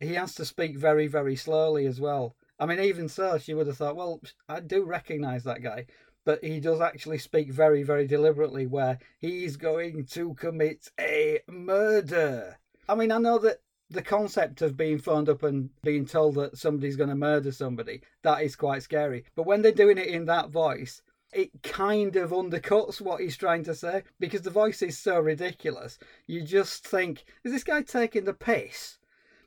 he 0.00 0.14
has 0.14 0.34
to 0.36 0.46
speak 0.46 0.78
very 0.78 1.08
very 1.08 1.36
slowly 1.36 1.86
as 1.86 2.00
well. 2.00 2.34
I 2.58 2.66
mean, 2.66 2.80
even 2.80 3.08
so, 3.08 3.38
she 3.38 3.54
would 3.54 3.66
have 3.66 3.76
thought, 3.76 3.96
well, 3.96 4.20
I 4.48 4.60
do 4.60 4.84
recognise 4.84 5.42
that 5.44 5.62
guy, 5.62 5.86
but 6.24 6.42
he 6.44 6.60
does 6.60 6.80
actually 6.80 7.18
speak 7.18 7.50
very, 7.50 7.82
very 7.82 8.06
deliberately 8.06 8.66
where 8.66 8.98
he's 9.20 9.56
going 9.56 10.04
to 10.06 10.34
commit 10.34 10.90
a 10.98 11.40
murder. 11.48 12.58
I 12.88 12.94
mean, 12.94 13.12
I 13.12 13.18
know 13.18 13.38
that 13.38 13.60
the 13.90 14.02
concept 14.02 14.62
of 14.62 14.76
being 14.76 14.98
phoned 14.98 15.28
up 15.28 15.42
and 15.42 15.70
being 15.82 16.06
told 16.06 16.34
that 16.36 16.56
somebody's 16.56 16.96
going 16.96 17.10
to 17.10 17.14
murder 17.14 17.52
somebody, 17.52 18.02
that 18.22 18.42
is 18.42 18.56
quite 18.56 18.82
scary. 18.82 19.24
But 19.34 19.46
when 19.46 19.62
they're 19.62 19.72
doing 19.72 19.98
it 19.98 20.06
in 20.06 20.24
that 20.26 20.50
voice, 20.50 21.02
it 21.32 21.62
kind 21.62 22.16
of 22.16 22.30
undercuts 22.30 23.00
what 23.00 23.20
he's 23.20 23.36
trying 23.36 23.64
to 23.64 23.74
say 23.74 24.02
because 24.20 24.42
the 24.42 24.50
voice 24.50 24.82
is 24.82 24.98
so 24.98 25.18
ridiculous. 25.18 25.98
You 26.26 26.42
just 26.42 26.86
think, 26.86 27.24
is 27.44 27.52
this 27.52 27.64
guy 27.64 27.82
taking 27.82 28.24
the 28.24 28.34
piss? 28.34 28.98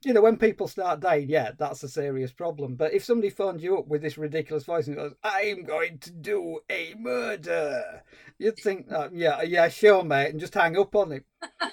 You 0.05 0.13
know, 0.13 0.21
when 0.21 0.37
people 0.37 0.67
start 0.67 0.99
dying, 0.99 1.29
yeah, 1.29 1.51
that's 1.57 1.81
a 1.81 1.89
serious 1.89 2.31
problem. 2.31 2.75
But 2.75 2.93
if 2.93 3.03
somebody 3.03 3.31
phones 3.31 3.63
you 3.63 3.79
up 3.79 3.87
with 3.87 4.03
this 4.03 4.19
ridiculous 4.19 4.63
voice 4.63 4.85
and 4.85 4.95
goes, 4.95 5.15
I'm 5.23 5.63
going 5.63 5.97
to 5.97 6.11
do 6.11 6.59
a 6.69 6.93
murder, 6.95 8.03
you'd 8.37 8.57
think, 8.59 8.85
oh, 8.91 9.09
yeah, 9.11 9.41
yeah, 9.41 9.67
sure, 9.67 10.03
mate, 10.03 10.29
and 10.29 10.39
just 10.39 10.53
hang 10.53 10.77
up 10.77 10.95
on 10.95 11.11
him. 11.11 11.23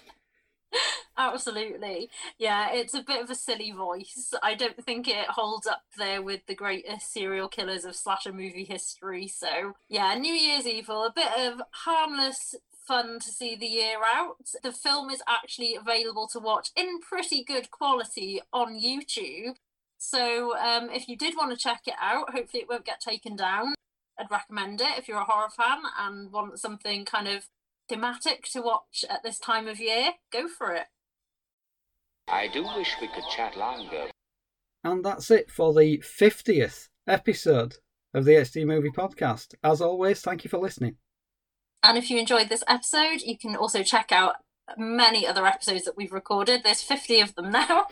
Absolutely. 1.18 2.08
Yeah, 2.38 2.72
it's 2.72 2.94
a 2.94 3.02
bit 3.02 3.22
of 3.22 3.28
a 3.28 3.34
silly 3.34 3.70
voice. 3.70 4.32
I 4.42 4.54
don't 4.54 4.82
think 4.82 5.08
it 5.08 5.28
holds 5.28 5.66
up 5.66 5.82
there 5.98 6.22
with 6.22 6.46
the 6.46 6.54
greatest 6.54 7.12
serial 7.12 7.48
killers 7.48 7.84
of 7.84 7.94
slasher 7.94 8.32
movie 8.32 8.64
history. 8.64 9.28
So, 9.28 9.74
yeah, 9.90 10.14
New 10.14 10.32
Year's 10.32 10.66
Evil, 10.66 11.04
a 11.04 11.12
bit 11.12 11.32
of 11.38 11.60
harmless 11.70 12.54
fun 12.92 13.18
to 13.18 13.30
see 13.30 13.56
the 13.56 13.66
year 13.66 13.98
out. 14.04 14.36
The 14.62 14.72
film 14.72 15.08
is 15.08 15.22
actually 15.26 15.74
available 15.74 16.28
to 16.28 16.38
watch 16.38 16.70
in 16.76 17.00
pretty 17.00 17.42
good 17.42 17.70
quality 17.70 18.40
on 18.52 18.78
YouTube. 18.78 19.54
So, 19.96 20.56
um, 20.58 20.90
if 20.90 21.08
you 21.08 21.16
did 21.16 21.34
want 21.36 21.52
to 21.52 21.56
check 21.56 21.82
it 21.86 21.94
out, 22.00 22.34
hopefully 22.34 22.62
it 22.62 22.68
won't 22.68 22.84
get 22.84 23.00
taken 23.00 23.34
down. 23.34 23.74
I'd 24.18 24.30
recommend 24.30 24.80
it 24.82 24.98
if 24.98 25.08
you're 25.08 25.20
a 25.20 25.24
horror 25.24 25.48
fan 25.48 25.78
and 25.98 26.30
want 26.30 26.58
something 26.58 27.06
kind 27.06 27.28
of 27.28 27.48
thematic 27.88 28.44
to 28.52 28.60
watch 28.60 29.06
at 29.08 29.22
this 29.22 29.38
time 29.38 29.68
of 29.68 29.80
year. 29.80 30.10
Go 30.30 30.46
for 30.46 30.74
it. 30.74 30.86
I 32.28 32.48
do 32.48 32.62
wish 32.76 32.94
we 33.00 33.08
could 33.08 33.24
chat 33.34 33.56
longer. 33.56 34.08
And 34.84 35.02
that's 35.02 35.30
it 35.30 35.50
for 35.50 35.72
the 35.72 35.98
50th 35.98 36.88
episode 37.06 37.76
of 38.12 38.26
the 38.26 38.32
HD 38.32 38.66
Movie 38.66 38.90
Podcast. 38.90 39.54
As 39.64 39.80
always, 39.80 40.20
thank 40.20 40.44
you 40.44 40.50
for 40.50 40.58
listening. 40.58 40.96
And 41.82 41.98
if 41.98 42.10
you 42.10 42.18
enjoyed 42.18 42.48
this 42.48 42.64
episode, 42.68 43.22
you 43.22 43.36
can 43.36 43.56
also 43.56 43.82
check 43.82 44.12
out 44.12 44.36
many 44.76 45.26
other 45.26 45.46
episodes 45.46 45.84
that 45.84 45.96
we've 45.96 46.12
recorded. 46.12 46.62
There's 46.62 46.82
50 46.82 47.20
of 47.20 47.34
them 47.34 47.50
now. 47.50 47.86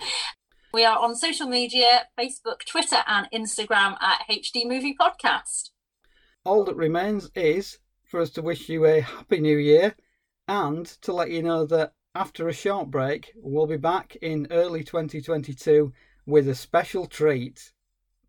We 0.72 0.84
are 0.84 0.98
on 0.98 1.16
social 1.16 1.48
media 1.48 2.06
Facebook, 2.18 2.64
Twitter, 2.64 3.02
and 3.06 3.28
Instagram 3.34 3.96
at 4.00 4.22
HD 4.30 4.64
Movie 4.64 4.96
Podcast. 4.98 5.70
All 6.44 6.64
that 6.64 6.76
remains 6.76 7.30
is 7.34 7.78
for 8.04 8.20
us 8.20 8.30
to 8.30 8.42
wish 8.42 8.68
you 8.68 8.86
a 8.86 9.00
happy 9.00 9.40
new 9.40 9.58
year 9.58 9.94
and 10.46 10.86
to 11.02 11.12
let 11.12 11.30
you 11.30 11.42
know 11.42 11.66
that 11.66 11.92
after 12.14 12.48
a 12.48 12.52
short 12.52 12.90
break, 12.90 13.32
we'll 13.36 13.66
be 13.66 13.76
back 13.76 14.16
in 14.22 14.46
early 14.50 14.84
2022 14.84 15.92
with 16.26 16.48
a 16.48 16.54
special 16.54 17.06
treat. 17.06 17.72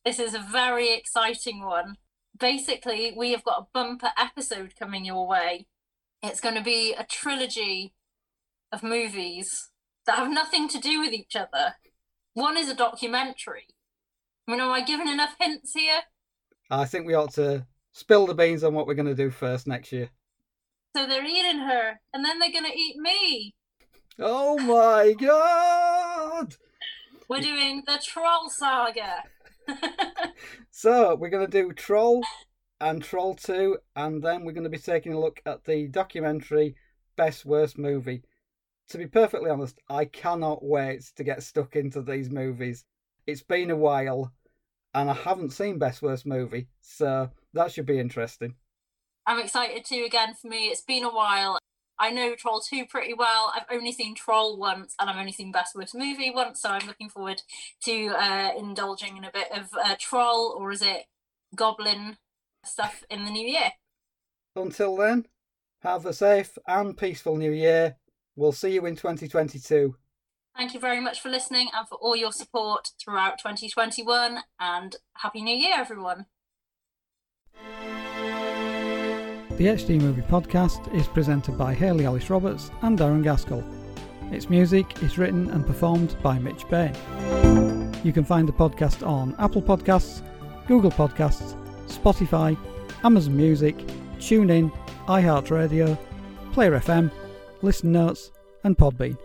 This 0.03 0.19
is 0.19 0.33
a 0.33 0.39
very 0.39 0.93
exciting 0.93 1.63
one. 1.63 1.97
Basically, 2.41 3.13
we 3.15 3.31
have 3.31 3.43
got 3.43 3.59
a 3.59 3.67
bumper 3.71 4.09
episode 4.17 4.73
coming 4.77 5.05
your 5.05 5.27
way. 5.27 5.67
It's 6.23 6.41
going 6.41 6.55
to 6.55 6.63
be 6.63 6.91
a 6.91 7.03
trilogy 7.03 7.93
of 8.71 8.81
movies 8.81 9.69
that 10.07 10.17
have 10.17 10.31
nothing 10.31 10.67
to 10.69 10.79
do 10.79 10.99
with 10.99 11.13
each 11.13 11.35
other. 11.35 11.75
One 12.33 12.57
is 12.57 12.67
a 12.67 12.75
documentary. 12.75 13.67
I 14.47 14.51
mean, 14.51 14.59
am 14.59 14.71
I 14.71 14.81
giving 14.81 15.07
enough 15.07 15.35
hints 15.39 15.73
here? 15.75 16.01
I 16.71 16.85
think 16.85 17.05
we 17.05 17.13
ought 17.13 17.33
to 17.33 17.67
spill 17.91 18.25
the 18.25 18.33
beans 18.33 18.63
on 18.63 18.73
what 18.73 18.87
we're 18.87 18.95
going 18.95 19.05
to 19.05 19.13
do 19.13 19.29
first 19.29 19.67
next 19.67 19.91
year. 19.91 20.09
So 20.95 21.05
they're 21.05 21.23
eating 21.23 21.59
her, 21.59 21.99
and 22.11 22.25
then 22.25 22.39
they're 22.39 22.51
going 22.51 22.69
to 22.69 22.77
eat 22.77 22.97
me. 22.97 23.53
Oh 24.17 24.57
my 24.57 25.13
god! 25.19 26.55
We're 27.29 27.41
doing 27.41 27.83
the 27.85 28.01
Troll 28.03 28.49
Saga. 28.49 29.23
so 30.71 31.15
we're 31.15 31.29
going 31.29 31.49
to 31.49 31.61
do 31.61 31.73
Troll 31.73 32.23
and 32.79 33.03
Troll 33.03 33.35
2, 33.35 33.77
and 33.95 34.23
then 34.23 34.43
we're 34.43 34.53
going 34.53 34.63
to 34.63 34.69
be 34.69 34.77
taking 34.77 35.13
a 35.13 35.19
look 35.19 35.41
at 35.45 35.63
the 35.65 35.87
documentary 35.87 36.75
Best 37.15 37.45
Worst 37.45 37.77
Movie. 37.77 38.23
To 38.89 38.97
be 38.97 39.07
perfectly 39.07 39.49
honest, 39.49 39.79
I 39.89 40.05
cannot 40.05 40.63
wait 40.63 41.11
to 41.15 41.23
get 41.23 41.43
stuck 41.43 41.75
into 41.75 42.01
these 42.01 42.29
movies. 42.29 42.85
It's 43.27 43.43
been 43.43 43.69
a 43.69 43.75
while, 43.75 44.33
and 44.93 45.09
I 45.09 45.13
haven't 45.13 45.53
seen 45.53 45.77
Best 45.77 46.01
Worst 46.01 46.25
Movie, 46.25 46.67
so 46.81 47.29
that 47.53 47.71
should 47.71 47.85
be 47.85 47.99
interesting. 47.99 48.55
I'm 49.25 49.39
excited 49.39 49.85
too. 49.85 50.03
Again, 50.05 50.33
for 50.33 50.47
me, 50.47 50.69
it's 50.69 50.81
been 50.81 51.03
a 51.03 51.13
while. 51.13 51.60
I 52.01 52.09
know 52.09 52.33
Troll 52.35 52.59
2 52.59 52.87
pretty 52.87 53.13
well. 53.13 53.53
I've 53.55 53.71
only 53.71 53.91
seen 53.91 54.15
Troll 54.15 54.57
once 54.57 54.95
and 54.99 55.07
I've 55.07 55.17
only 55.17 55.31
seen 55.31 55.51
Best 55.51 55.75
Worst 55.75 55.93
Movie 55.93 56.31
once, 56.31 56.61
so 56.61 56.69
I'm 56.69 56.87
looking 56.87 57.09
forward 57.09 57.43
to 57.85 58.07
uh, 58.07 58.49
indulging 58.57 59.17
in 59.17 59.23
a 59.23 59.31
bit 59.31 59.47
of 59.55 59.69
uh, 59.73 59.95
Troll 59.99 60.55
or 60.57 60.71
is 60.71 60.81
it 60.81 61.05
Goblin 61.55 62.17
stuff 62.65 63.03
in 63.09 63.25
the 63.25 63.31
new 63.31 63.47
year. 63.47 63.71
Until 64.55 64.95
then, 64.95 65.27
have 65.81 66.05
a 66.05 66.13
safe 66.13 66.57
and 66.67 66.97
peaceful 66.97 67.37
new 67.37 67.51
year. 67.51 67.97
We'll 68.35 68.51
see 68.51 68.73
you 68.73 68.85
in 68.85 68.95
2022. 68.95 69.95
Thank 70.57 70.73
you 70.73 70.79
very 70.79 70.99
much 70.99 71.21
for 71.21 71.29
listening 71.29 71.69
and 71.73 71.87
for 71.87 71.95
all 71.95 72.15
your 72.15 72.31
support 72.31 72.91
throughout 72.99 73.37
2021 73.37 74.39
and 74.59 74.95
Happy 75.13 75.41
New 75.41 75.55
Year, 75.55 75.75
everyone. 75.77 76.25
The 79.61 79.67
HD 79.67 80.01
Movie 80.01 80.23
Podcast 80.23 80.91
is 80.91 81.07
presented 81.07 81.55
by 81.55 81.75
Hayley 81.75 82.07
Alice 82.07 82.31
Roberts 82.31 82.71
and 82.81 82.97
Darren 82.97 83.21
Gaskell. 83.21 83.63
Its 84.33 84.49
music 84.49 85.03
is 85.03 85.19
written 85.19 85.51
and 85.51 85.67
performed 85.67 86.15
by 86.23 86.39
Mitch 86.39 86.67
Bain. 86.67 86.95
You 88.03 88.11
can 88.11 88.25
find 88.25 88.47
the 88.47 88.53
podcast 88.53 89.05
on 89.05 89.35
Apple 89.37 89.61
Podcasts, 89.61 90.23
Google 90.65 90.89
Podcasts, 90.89 91.53
Spotify, 91.85 92.57
Amazon 93.03 93.37
Music, 93.37 93.77
TuneIn, 94.17 94.75
iHeartRadio, 95.05 95.95
Player 96.53 96.79
FM, 96.79 97.11
Listen 97.61 97.91
Notes, 97.91 98.31
and 98.63 98.75
Podbean. 98.75 99.15